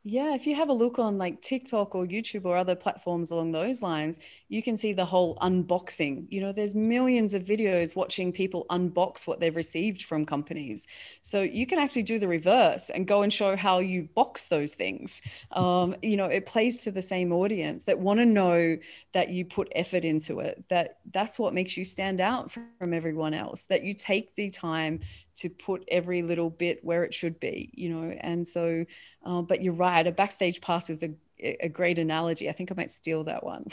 [0.09, 3.51] Yeah, if you have a look on like TikTok or YouTube or other platforms along
[3.51, 6.27] those lines, you can see the whole unboxing.
[6.31, 10.87] You know, there's millions of videos watching people unbox what they've received from companies.
[11.23, 14.75] So you can actually do the reverse and go and show how you box those
[14.75, 15.23] things.
[15.51, 18.77] Um, you know, it plays to the same audience that want to know
[19.13, 23.35] that you put effort into it, that that's what makes you stand out from everyone
[23.35, 25.01] else, that you take the time
[25.37, 28.11] to put every little bit where it should be, you know.
[28.21, 28.85] And so,
[29.25, 32.49] uh, but you're right, a backstage pass is a a great analogy.
[32.49, 33.67] I think I might steal that one.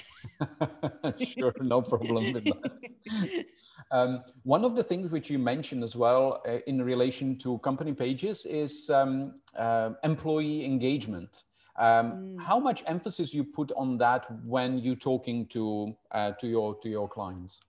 [1.25, 3.45] sure, no problem with that.
[3.91, 7.93] Um, one of the things which you mentioned as well uh, in relation to company
[7.93, 11.43] pages is um, uh, employee engagement.
[11.77, 12.41] Um, mm.
[12.41, 16.89] How much emphasis you put on that when you're talking to uh, to your to
[16.89, 17.59] your clients?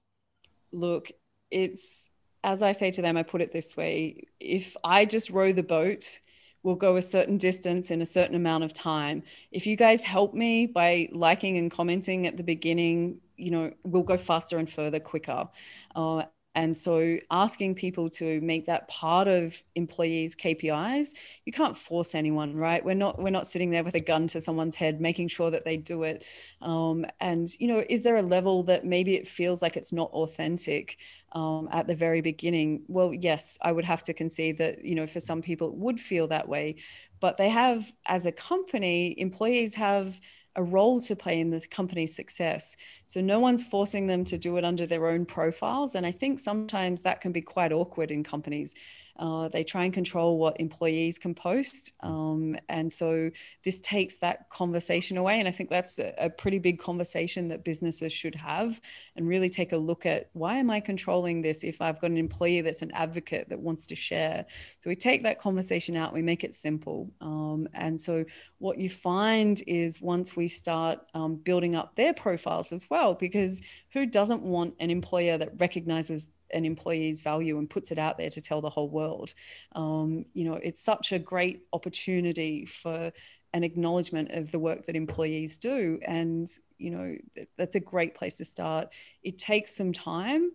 [0.73, 1.11] Look,
[1.51, 2.11] it's
[2.45, 5.63] as I say to them, I put it this way if I just row the
[5.63, 6.21] boat,
[6.63, 9.23] we'll go a certain distance in a certain amount of time.
[9.51, 14.03] If you guys help me by liking and commenting at the beginning, you know, we'll
[14.03, 15.49] go faster and further quicker.
[15.97, 16.25] Uh,
[16.55, 22.55] and so asking people to make that part of employees KPIs, you can't force anyone,
[22.57, 22.85] right?
[22.85, 25.65] We're not we're not sitting there with a gun to someone's head, making sure that
[25.65, 26.25] they do it.
[26.63, 30.11] Um, and you know, is there a level that maybe it feels like it's not
[30.13, 30.99] authentic
[31.33, 32.85] um, at the very beginning?
[32.89, 36.01] Well, yes, I would have to concede that you know for some people it would
[36.01, 36.77] feel that way,
[37.21, 40.21] but they have as a company, employees have
[40.57, 42.77] a role to play in the company's success.
[43.05, 45.95] So no one's forcing them to do it under their own profiles.
[45.95, 48.75] And I think sometimes that can be quite awkward in companies.
[49.17, 51.93] Uh, they try and control what employees can post.
[52.01, 53.31] Um, and so
[53.65, 55.39] this takes that conversation away.
[55.39, 58.81] And I think that's a, a, pretty big conversation that businesses should have
[59.15, 62.17] and really take a look at why am I controlling this if I've got an
[62.17, 64.47] employee that's an advocate that wants to share?
[64.81, 67.13] So we take that conversation out, we make it simple.
[67.21, 68.25] Um, and so
[68.59, 73.63] what you find is once we start um, building up their profiles as well, because
[73.93, 78.31] who doesn't want an employer that recognizes an employee's value and puts it out there
[78.31, 79.35] to tell the whole world.
[79.73, 83.13] Um, you know, it's such a great opportunity for
[83.53, 86.01] an acknowledgement of the work that employees do.
[86.05, 87.17] And, you know,
[87.57, 88.89] that's a great place to start.
[89.23, 90.51] It takes some time.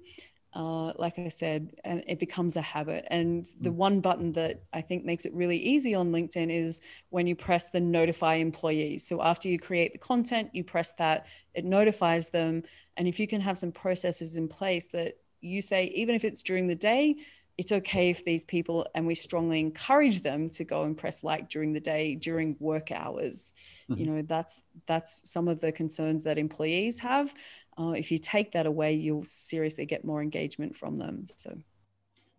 [0.52, 3.06] Uh, like I said, and it becomes a habit.
[3.12, 3.76] And the mm.
[3.76, 7.70] one button that I think makes it really easy on LinkedIn is when you press
[7.70, 9.06] the notify employees.
[9.06, 12.64] So after you create the content, you press that, it notifies them.
[12.98, 16.44] And if you can have some processes in place that you say, even if it's
[16.44, 17.16] during the day,
[17.58, 21.50] it's okay if these people, and we strongly encourage them to go and press like
[21.50, 23.52] during the day, during work hours.
[23.90, 24.00] Mm-hmm.
[24.00, 27.34] You know, that's that's some of the concerns that employees have.
[27.78, 31.28] Uh, if you take that away, you'll seriously get more engagement from them.
[31.36, 31.58] So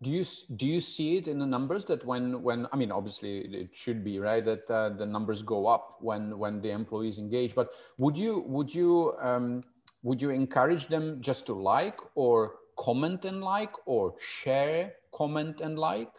[0.01, 0.25] do you
[0.55, 4.03] do you see it in the numbers that when when i mean obviously it should
[4.03, 8.17] be right that uh, the numbers go up when when the employees engage but would
[8.17, 9.63] you would you um,
[10.03, 15.77] would you encourage them just to like or comment and like or share comment and
[15.77, 16.11] like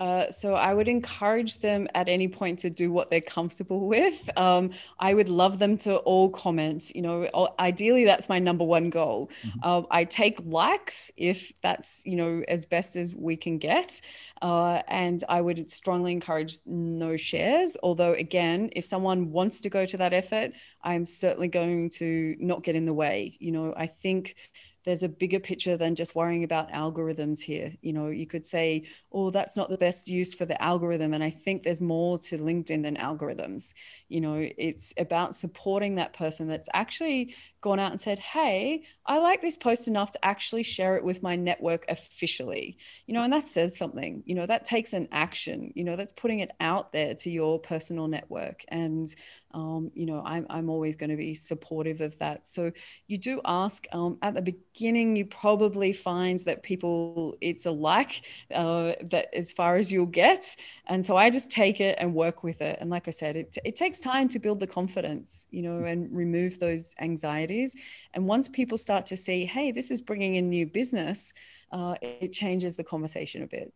[0.00, 4.28] Uh, so I would encourage them at any point to do what they're comfortable with.
[4.36, 6.94] Um, I would love them to all comment.
[6.94, 9.30] You know, ideally that's my number one goal.
[9.46, 9.58] Mm-hmm.
[9.62, 14.00] Uh, I take likes if that's you know as best as we can get,
[14.42, 17.76] uh, and I would strongly encourage no shares.
[17.82, 20.52] Although again, if someone wants to go to that effort,
[20.82, 23.36] I'm certainly going to not get in the way.
[23.38, 24.34] You know, I think
[24.84, 27.72] there's a bigger picture than just worrying about algorithms here.
[27.80, 31.14] You know, you could say, oh, that's not the best use for the algorithm.
[31.14, 33.72] And I think there's more to LinkedIn than algorithms.
[34.08, 39.18] You know, it's about supporting that person that's actually gone out and said, Hey, I
[39.18, 42.76] like this post enough to actually share it with my network officially.
[43.06, 46.12] You know, and that says something, you know, that takes an action, you know, that's
[46.12, 48.64] putting it out there to your personal network.
[48.68, 49.14] And,
[49.54, 52.46] um, you know, I'm, I'm always going to be supportive of that.
[52.46, 52.72] So
[53.06, 58.26] you do ask um, at the beginning, you probably find that people, it's a like
[58.52, 60.56] uh, that as far as you'll get.
[60.86, 62.78] And so I just take it and work with it.
[62.80, 66.14] And like I said, it, it takes time to build the confidence, you know, and
[66.14, 67.76] remove those anxieties
[68.14, 71.32] and once people start to see, hey, this is bringing in new business,
[71.72, 73.72] uh, it changes the conversation a bit.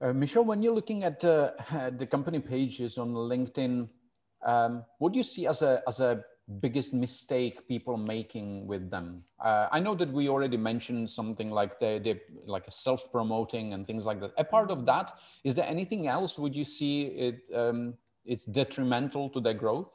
[0.00, 1.52] Uh, Michelle, when you're looking at uh,
[1.96, 3.88] the company pages on LinkedIn,
[4.44, 6.24] um, what do you see as a as a
[6.60, 9.24] biggest mistake people making with them?
[9.42, 13.86] Uh, I know that we already mentioned something like the, the like self promoting and
[13.86, 14.32] things like that.
[14.36, 16.38] A part of that is there anything else?
[16.38, 17.42] Would you see it?
[17.54, 19.88] Um, it's detrimental to their growth.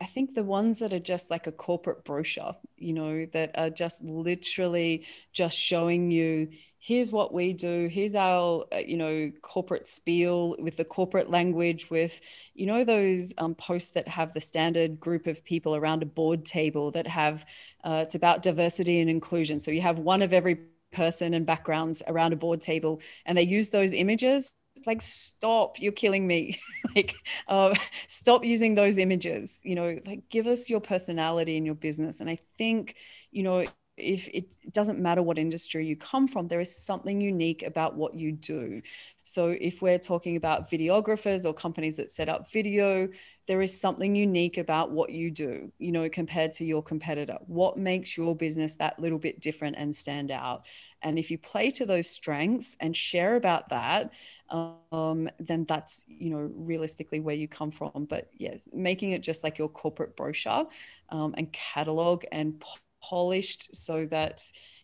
[0.00, 3.70] I think the ones that are just like a corporate brochure, you know, that are
[3.70, 6.50] just literally just showing you
[6.80, 11.90] here's what we do here's our uh, you know corporate spiel with the corporate language
[11.90, 12.20] with
[12.54, 16.44] you know those um, posts that have the standard group of people around a board
[16.44, 17.44] table that have
[17.84, 19.60] uh, it's about diversity and inclusion.
[19.60, 20.58] So you have one of every
[20.92, 24.52] person and backgrounds around a board table and they use those images.
[24.86, 26.58] Like stop you're killing me.
[26.96, 27.14] Like
[27.48, 27.74] uh,
[28.08, 29.60] stop using those images.
[29.62, 32.20] You know like give us your personality in your business.
[32.20, 32.96] And i think
[33.30, 33.66] you know
[33.98, 38.14] if it doesn't matter what industry you come from, there is something unique about what
[38.14, 38.82] you do.
[39.24, 43.08] So, if we're talking about videographers or companies that set up video,
[43.46, 47.38] there is something unique about what you do, you know, compared to your competitor.
[47.46, 50.64] What makes your business that little bit different and stand out?
[51.02, 54.12] And if you play to those strengths and share about that,
[54.50, 58.06] um, then that's, you know, realistically where you come from.
[58.08, 60.68] But yes, making it just like your corporate brochure
[61.10, 62.62] um, and catalog and
[63.02, 64.42] polished so that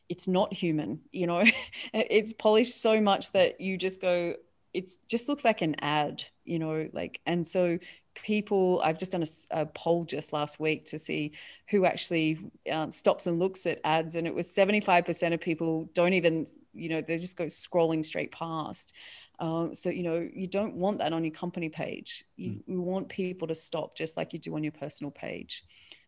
[0.08, 1.44] it's not human you know?
[1.92, 4.34] It's polished so much that you just go
[4.72, 7.78] it just looks like an ad you know like and so
[8.14, 11.32] people i've just done a, a poll just last week to see
[11.68, 12.38] who actually
[12.70, 16.88] um, stops and looks at ads and it was 75% of people don't even you
[16.88, 18.94] know they just go scrolling straight past.
[19.40, 22.24] Um, so you know you don't want that on your company page.
[22.36, 22.62] You, mm.
[22.66, 25.64] you want people to stop just like you do on your personal page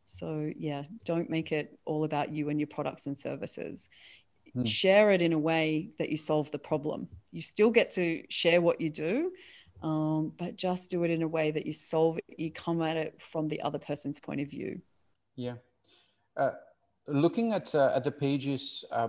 [0.06, 3.88] so, yeah, don't make it all about you and your products and services.
[4.54, 4.64] Hmm.
[4.64, 7.08] Share it in a way that you solve the problem.
[7.32, 9.32] You still get to share what you do,
[9.82, 12.96] um, but just do it in a way that you solve it, you come at
[12.96, 14.80] it from the other person's point of view.
[15.34, 15.56] Yeah.
[16.36, 16.52] Uh,
[17.06, 19.08] looking at, uh, at the pages, uh,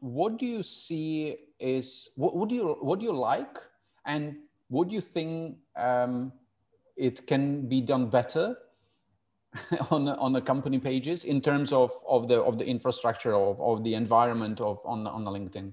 [0.00, 3.56] what do you see is what, what do you what do you like
[4.04, 4.36] and
[4.68, 6.30] what do you think um,
[6.96, 8.56] it can be done better
[9.90, 13.84] on on the company pages in terms of of the of the infrastructure of, of
[13.84, 15.72] the environment of on on the linkedin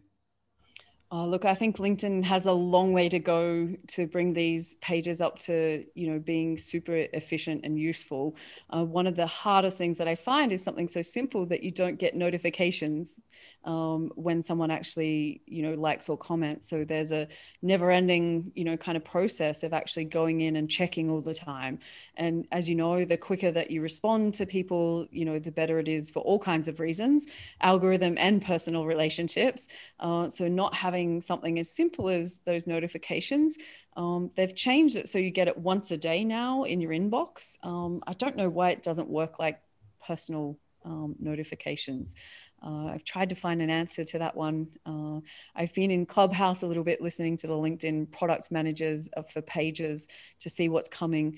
[1.14, 5.20] Oh, look, I think LinkedIn has a long way to go to bring these pages
[5.20, 8.38] up to, you know, being super efficient and useful.
[8.70, 11.72] Uh, one of the hardest things that I find is something so simple that you
[11.72, 13.20] don't get notifications
[13.66, 16.70] um, when someone actually, you know, likes or comments.
[16.70, 17.28] So there's a
[17.62, 21.80] never-ending, you know, kind of process of actually going in and checking all the time.
[22.16, 25.78] And as you know, the quicker that you respond to people, you know, the better
[25.78, 27.26] it is for all kinds of reasons,
[27.59, 29.68] algorithm and personal relationships.
[29.99, 33.58] Uh, so not having something as simple as those notifications.
[33.97, 37.58] Um, they've changed it so you get it once a day now in your inbox.
[37.64, 39.60] Um, I don't know why it doesn't work like
[40.06, 42.16] personal um, notifications.
[42.64, 44.68] Uh, I've tried to find an answer to that one.
[44.86, 45.20] Uh,
[45.56, 50.08] I've been in Clubhouse a little bit listening to the LinkedIn product managers for pages
[50.41, 51.38] to see what's coming.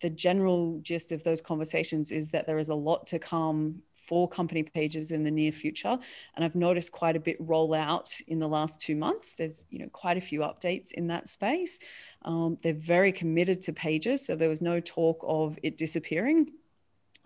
[0.00, 4.28] The general gist of those conversations is that there is a lot to come for
[4.28, 5.98] company pages in the near future.
[6.34, 9.34] And I've noticed quite a bit roll out in the last two months.
[9.34, 11.78] There's, you know, quite a few updates in that space.
[12.22, 14.26] Um, they're very committed to pages.
[14.26, 16.50] So there was no talk of it disappearing.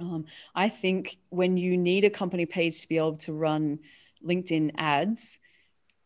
[0.00, 3.80] Um, I think when you need a company page to be able to run
[4.24, 5.38] LinkedIn ads,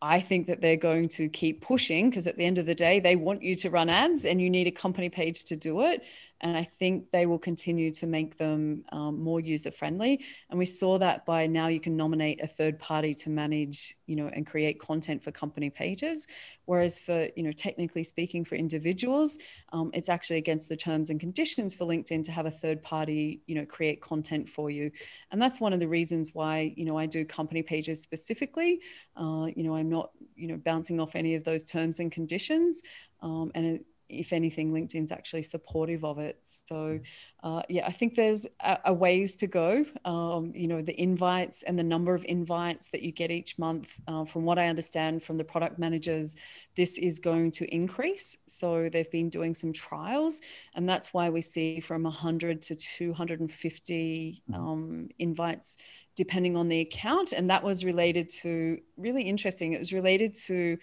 [0.03, 2.99] I think that they're going to keep pushing because at the end of the day,
[2.99, 6.03] they want you to run ads and you need a company page to do it.
[6.43, 10.23] And I think they will continue to make them um, more user friendly.
[10.49, 14.17] And we saw that by now you can nominate a third party to manage, you
[14.17, 16.27] know, and create content for company pages.
[16.65, 19.37] Whereas for, you know, technically speaking for individuals,
[19.71, 23.41] um, it's actually against the terms and conditions for LinkedIn to have a third party,
[23.47, 24.91] you know, create content for you.
[25.31, 28.81] And that's one of the reasons why, you know, I do company pages specifically.
[29.15, 32.81] Uh, you know, I'm not, you know, bouncing off any of those terms and conditions.
[33.21, 36.39] Um, and it, if anything, LinkedIn's actually supportive of it.
[36.43, 37.03] So, mm.
[37.43, 39.85] uh, yeah, I think there's a, a ways to go.
[40.05, 43.99] Um, you know, the invites and the number of invites that you get each month,
[44.07, 46.35] uh, from what I understand from the product managers,
[46.75, 48.37] this is going to increase.
[48.47, 50.41] So, they've been doing some trials,
[50.75, 54.55] and that's why we see from 100 to 250 mm.
[54.55, 55.77] um, invites
[56.15, 57.33] depending on the account.
[57.33, 59.73] And that was related to really interesting.
[59.73, 60.77] It was related to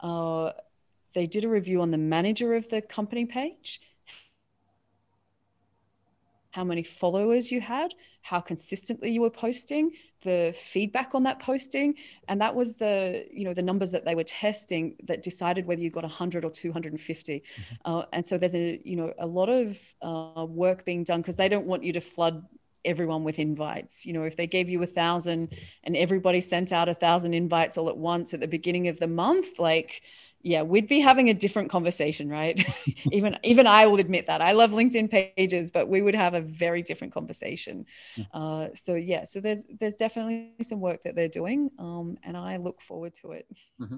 [0.00, 0.52] uh,
[1.14, 3.80] they did a review on the manager of the company page,
[6.50, 9.92] how many followers you had, how consistently you were posting,
[10.22, 11.94] the feedback on that posting,
[12.28, 15.80] and that was the you know the numbers that they were testing that decided whether
[15.80, 17.40] you got 100 or 250.
[17.40, 17.74] Mm-hmm.
[17.84, 21.36] Uh, and so there's a you know a lot of uh, work being done because
[21.36, 22.44] they don't want you to flood
[22.84, 24.06] everyone with invites.
[24.06, 27.78] You know, if they gave you a thousand and everybody sent out a thousand invites
[27.78, 30.02] all at once at the beginning of the month, like
[30.42, 32.64] yeah we'd be having a different conversation right
[33.12, 36.40] even even i will admit that i love linkedin pages but we would have a
[36.40, 37.86] very different conversation
[38.16, 38.22] hmm.
[38.32, 42.56] uh, so yeah so there's there's definitely some work that they're doing um, and i
[42.56, 43.46] look forward to it
[43.80, 43.96] mm-hmm.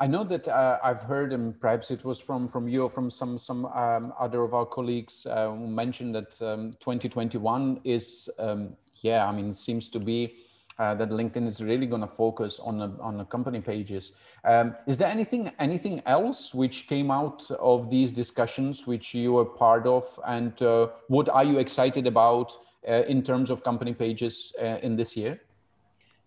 [0.00, 3.10] I know that uh, I've heard, and perhaps it was from from you or from
[3.10, 8.76] some some um, other of our colleagues uh, who mentioned that um, 2021 is, um,
[9.02, 10.41] yeah, I mean, seems to be
[10.78, 14.12] uh, that LinkedIn is really going to focus on a, on the company pages.
[14.44, 19.44] Um, is there anything anything else which came out of these discussions which you were
[19.44, 22.52] part of, and uh, what are you excited about
[22.88, 25.40] uh, in terms of company pages uh, in this year?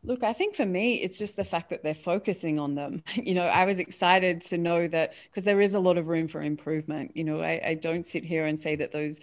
[0.05, 3.03] Look, I think for me, it's just the fact that they're focusing on them.
[3.15, 6.27] You know, I was excited to know that because there is a lot of room
[6.27, 7.11] for improvement.
[7.15, 9.19] You know, I, I, don't sit here and say that those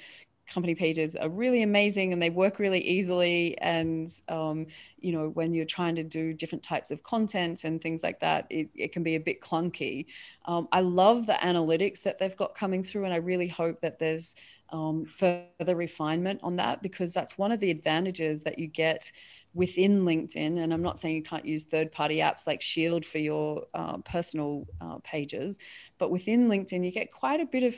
[0.47, 3.57] company pages are really amazing and they work really easily.
[3.59, 4.67] And um,
[5.03, 8.47] you know when you're trying to do different types of content and things like that
[8.51, 10.07] it, it can be a bit clunky.
[10.45, 13.99] Um, i love the analytics that they've got coming through and i really hope that
[13.99, 14.35] there's
[14.71, 19.13] um, further refinement on that because that's one of the advantages that you get
[19.55, 20.59] within linkedin.
[20.63, 23.99] And i'm not saying you can't use third party apps like shield for your uh,
[23.99, 25.59] personal uh, pages
[25.99, 27.75] but within linkedin you get quite a bit of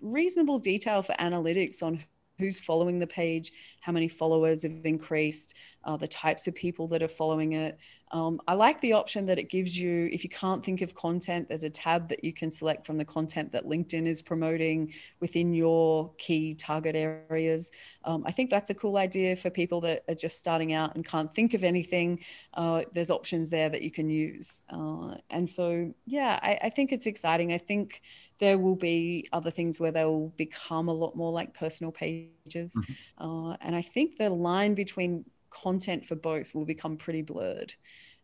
[0.00, 2.00] reasonable detail for analytics on
[2.38, 7.02] who's following the page, how many followers have increased, uh, the types of people that
[7.02, 7.78] are following it.
[8.12, 10.08] Um, I like the option that it gives you.
[10.12, 13.04] If you can't think of content, there's a tab that you can select from the
[13.04, 17.70] content that LinkedIn is promoting within your key target areas.
[18.04, 21.04] Um, I think that's a cool idea for people that are just starting out and
[21.04, 22.20] can't think of anything.
[22.52, 24.62] Uh, there's options there that you can use.
[24.68, 27.52] Uh, and so, yeah, I, I think it's exciting.
[27.52, 28.02] I think
[28.40, 32.74] there will be other things where they will become a lot more like personal pages.
[32.74, 32.92] Mm-hmm.
[33.24, 37.72] Uh, and I think the line between content for both will become pretty blurred.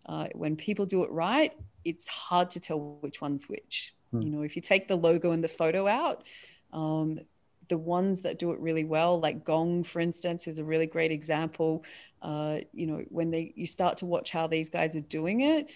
[0.05, 1.53] Uh, when people do it right,
[1.85, 3.95] it's hard to tell which one's which.
[4.13, 4.25] Mm.
[4.25, 6.27] You know, if you take the logo and the photo out,
[6.73, 7.21] um,
[7.69, 11.13] the ones that do it really well, like Gong, for instance, is a really great
[11.13, 11.85] example.
[12.21, 15.71] Uh, you know, when they you start to watch how these guys are doing it,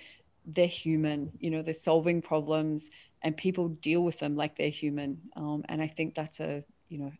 [0.47, 1.31] they're human.
[1.39, 2.91] You know, they're solving problems,
[3.23, 5.21] and people deal with them like they're human.
[5.37, 7.13] Um, and I think that's a you know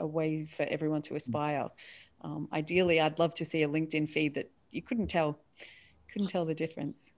[0.00, 1.68] a way for everyone to aspire
[2.22, 5.38] um, ideally, I'd love to see a LinkedIn feed that you couldn't tell,
[6.12, 7.12] couldn't tell the difference.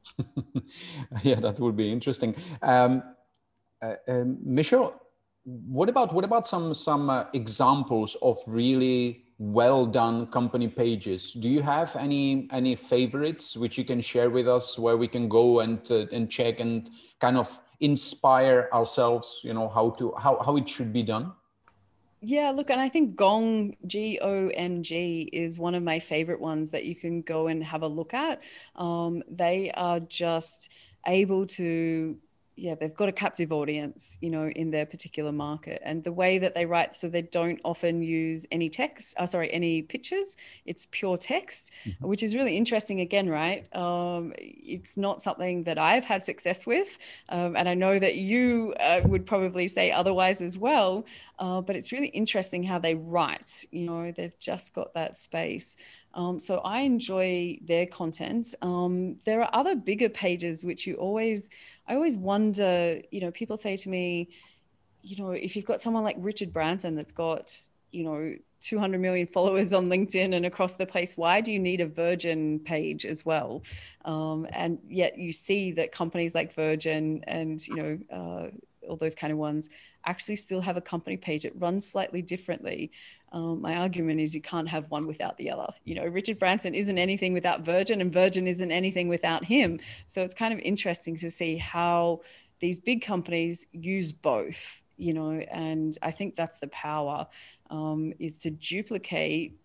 [1.22, 2.34] yeah, that would be interesting.
[2.62, 3.02] Um,
[3.82, 5.00] uh, um, Michelle,
[5.44, 11.32] what about what about some some uh, examples of really well done company pages?
[11.32, 15.28] Do you have any any favorites which you can share with us where we can
[15.28, 19.40] go and uh, and check and kind of inspire ourselves?
[19.42, 21.32] You know how to how how it should be done.
[22.24, 26.40] Yeah, look, and I think Gong, G O N G, is one of my favorite
[26.40, 28.44] ones that you can go and have a look at.
[28.76, 30.70] Um, they are just
[31.04, 32.16] able to
[32.56, 35.80] yeah they've got a captive audience you know in their particular market.
[35.84, 39.52] And the way that they write so they don't often use any text uh, sorry
[39.52, 40.36] any pictures.
[40.66, 42.06] It's pure text mm-hmm.
[42.06, 43.74] which is really interesting again right?
[43.74, 46.98] Um, it's not something that i've had success with.
[47.28, 51.04] Um, and i know that you uh, would probably say otherwise as well.
[51.38, 55.76] Uh, but it's really interesting how they write you know they've just got that space.
[56.14, 58.54] Um, so I enjoy their content.
[58.60, 61.48] Um, there are other bigger pages which you always,
[61.86, 64.28] I always wonder, you know, people say to me,
[65.02, 67.56] you know, if you've got someone like Richard Branson that's got,
[67.90, 71.80] you know, 200 million followers on LinkedIn and across the place, why do you need
[71.80, 73.62] a Virgin page as well?
[74.04, 79.14] Um, and yet you see that companies like Virgin and, you know, uh, all those
[79.14, 79.68] kind of ones
[80.04, 81.44] actually still have a company page.
[81.44, 82.90] It runs slightly differently.
[83.32, 85.72] Um, my argument is you can't have one without the other.
[85.84, 89.80] You know, Richard Branson isn't anything without Virgin, and Virgin isn't anything without him.
[90.06, 92.20] So it's kind of interesting to see how
[92.60, 94.82] these big companies use both.
[94.96, 97.26] You know, and I think that's the power
[97.70, 99.58] um, is to duplicate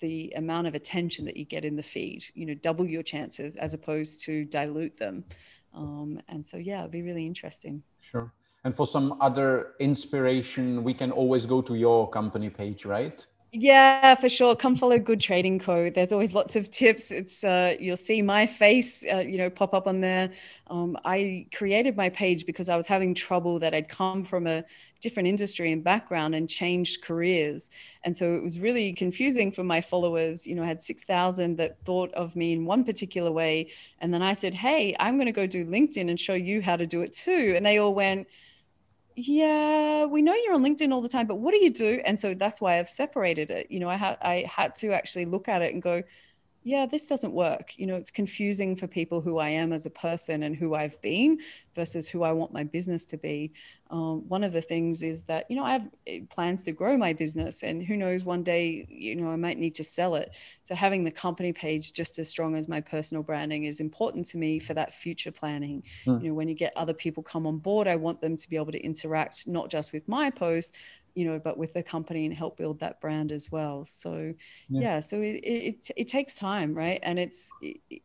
[0.00, 2.24] the amount of attention that you get in the feed.
[2.34, 5.24] You know, double your chances as opposed to dilute them.
[5.74, 7.82] Um, and so, yeah, it'd be really interesting.
[8.00, 8.32] Sure.
[8.66, 13.24] And for some other inspiration, we can always go to your company page, right?
[13.52, 14.56] Yeah, for sure.
[14.56, 15.88] Come follow Good Trading Co.
[15.88, 17.12] There's always lots of tips.
[17.12, 20.32] It's uh, you'll see my face, uh, you know, pop up on there.
[20.66, 24.64] Um, I created my page because I was having trouble that I'd come from a
[25.00, 27.70] different industry and background and changed careers,
[28.02, 30.44] and so it was really confusing for my followers.
[30.44, 34.12] You know, I had six thousand that thought of me in one particular way, and
[34.12, 36.84] then I said, "Hey, I'm going to go do LinkedIn and show you how to
[36.84, 38.26] do it too," and they all went
[39.16, 42.02] yeah, we know you're on LinkedIn all the time, but what do you do?
[42.04, 43.70] And so that's why I've separated it.
[43.70, 46.02] You know, I had I had to actually look at it and go,
[46.66, 47.78] yeah, this doesn't work.
[47.78, 51.00] You know, it's confusing for people who I am as a person and who I've
[51.00, 51.38] been
[51.76, 53.52] versus who I want my business to be.
[53.88, 56.96] Um, one of the things is that, you know, I have eh, plans to grow
[56.96, 60.34] my business and who knows, one day, you know, I might need to sell it.
[60.64, 64.36] So having the company page just as strong as my personal branding is important to
[64.36, 65.84] me for that future planning.
[66.04, 66.20] Mm.
[66.20, 68.56] You know, when you get other people come on board, I want them to be
[68.56, 70.74] able to interact not just with my post,
[71.16, 73.86] you know, but with the company and help build that brand as well.
[73.86, 74.34] So,
[74.68, 77.00] yeah, yeah so it, it, it, takes time, right?
[77.02, 78.02] And it's, it,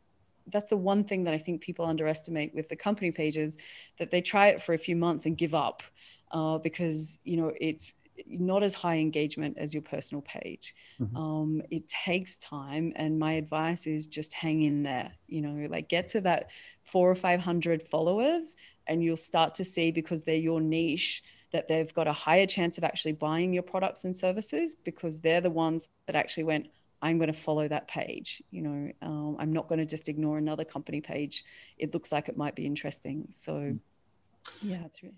[0.47, 3.57] that's the one thing that I think people underestimate with the company pages
[3.99, 5.83] that they try it for a few months and give up
[6.31, 7.91] uh, because, you know, it's,
[8.27, 10.75] not as high engagement as your personal page.
[10.99, 11.17] Mm-hmm.
[11.17, 15.11] Um, it takes time, and my advice is just hang in there.
[15.27, 16.51] You know, like get to that
[16.83, 18.55] four or five hundred followers,
[18.85, 22.77] and you'll start to see because they're your niche that they've got a higher chance
[22.77, 26.67] of actually buying your products and services because they're the ones that actually went
[27.01, 30.37] i'm going to follow that page you know um, i'm not going to just ignore
[30.37, 31.43] another company page
[31.77, 34.69] it looks like it might be interesting so hmm.
[34.69, 35.15] yeah it's really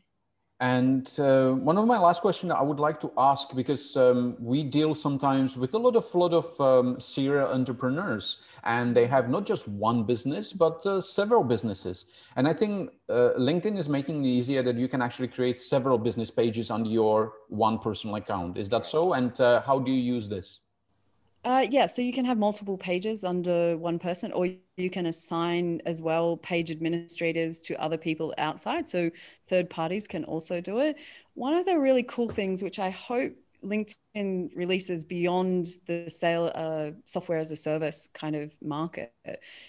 [0.64, 4.64] and uh, one of my last questions I would like to ask because um, we
[4.64, 9.45] deal sometimes with a lot of lot of um, serial entrepreneurs, and they have not
[9.45, 12.05] just one business but uh, several businesses.
[12.38, 15.97] And I think uh, LinkedIn is making it easier that you can actually create several
[15.97, 18.57] business pages under your one personal account.
[18.57, 19.16] Is that so?
[19.16, 20.61] And uh, how do you use this?
[21.46, 25.82] Uh, yeah, so you can have multiple pages under one person, or you can assign
[25.86, 28.88] as well page administrators to other people outside.
[28.88, 29.10] So
[29.48, 31.00] third parties can also do it.
[31.34, 36.91] One of the really cool things, which I hope LinkedIn releases beyond the sale uh,
[37.06, 39.14] software as a service kind of market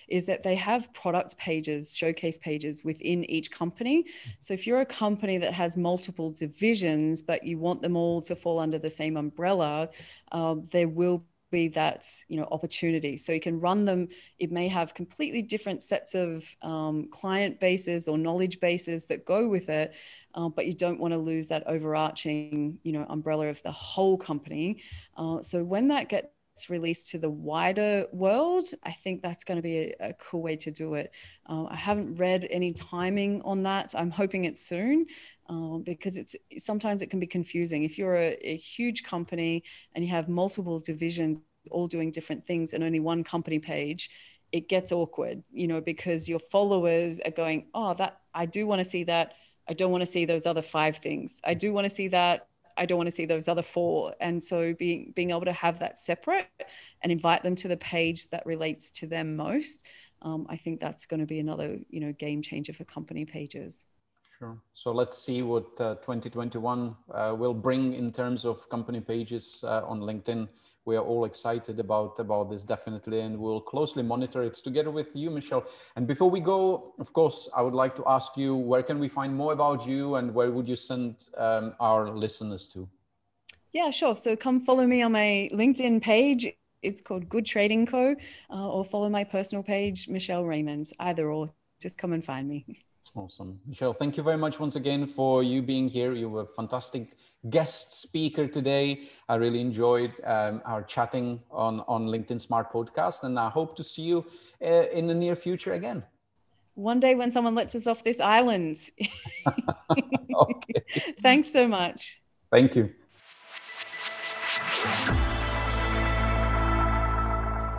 [0.08, 4.04] is that they have product pages, showcase pages within each company.
[4.40, 8.36] So if you're a company that has multiple divisions, but you want them all to
[8.36, 9.90] fall under the same umbrella,
[10.32, 14.68] uh, there will be that you know opportunity so you can run them it may
[14.68, 19.94] have completely different sets of um, client bases or knowledge bases that go with it
[20.34, 24.18] uh, but you don't want to lose that overarching you know umbrella of the whole
[24.18, 24.82] company
[25.16, 26.28] uh, so when that gets
[26.68, 30.56] released to the wider world, I think that's going to be a, a cool way
[30.56, 31.12] to do it.
[31.48, 33.92] Uh, I haven't read any timing on that.
[33.96, 35.06] I'm hoping it's soon
[35.48, 37.84] um, because it's sometimes it can be confusing.
[37.84, 39.64] If you're a, a huge company
[39.94, 44.10] and you have multiple divisions all doing different things and only one company page,
[44.52, 48.80] it gets awkward, you know, because your followers are going, oh, that I do want
[48.80, 49.34] to see that.
[49.68, 51.40] I don't want to see those other five things.
[51.44, 52.48] I do want to see that.
[52.76, 54.14] I don't want to see those other four.
[54.20, 56.46] And so being being able to have that separate
[57.02, 59.86] and invite them to the page that relates to them most,
[60.22, 63.86] um, I think that's going to be another you know game changer for company pages.
[64.44, 64.58] Sure.
[64.74, 69.82] So let's see what uh, 2021 uh, will bring in terms of company pages uh,
[69.86, 70.48] on LinkedIn.
[70.84, 75.16] We are all excited about about this definitely, and we'll closely monitor it together with
[75.16, 75.64] you, Michelle.
[75.96, 79.08] And before we go, of course, I would like to ask you where can we
[79.08, 82.86] find more about you, and where would you send um, our listeners to?
[83.72, 84.14] Yeah, sure.
[84.14, 86.52] So come follow me on my LinkedIn page.
[86.82, 88.14] It's called Good Trading Co.
[88.50, 90.90] Uh, or follow my personal page, Michelle Raymond.
[91.00, 91.48] Either or,
[91.80, 92.66] just come and find me.
[93.14, 93.60] Awesome.
[93.66, 96.12] Michelle, thank you very much once again for you being here.
[96.12, 97.16] You were a fantastic
[97.50, 99.08] guest speaker today.
[99.28, 103.84] I really enjoyed um, our chatting on, on LinkedIn Smart Podcast, and I hope to
[103.84, 104.24] see you
[104.64, 106.04] uh, in the near future again.
[106.74, 108.90] One day when someone lets us off this island.
[110.36, 110.84] okay.
[111.20, 112.20] Thanks so much.
[112.50, 112.92] Thank you.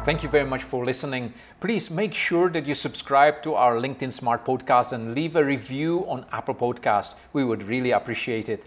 [0.05, 1.33] Thank you very much for listening.
[1.59, 6.05] Please make sure that you subscribe to our LinkedIn Smart podcast and leave a review
[6.07, 7.15] on Apple Podcast.
[7.33, 8.63] We would really appreciate it.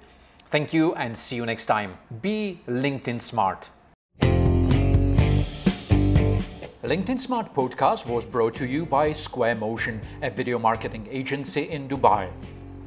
[0.46, 1.96] Thank you and see you next time.
[2.22, 3.70] Be LinkedIn Smart.
[6.82, 11.88] LinkedIn Smart podcast was brought to you by Square Motion, a video marketing agency in
[11.88, 12.28] Dubai.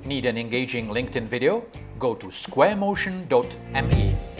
[0.03, 1.63] Need an engaging LinkedIn video?
[1.99, 4.30] Go to squaremotion.me.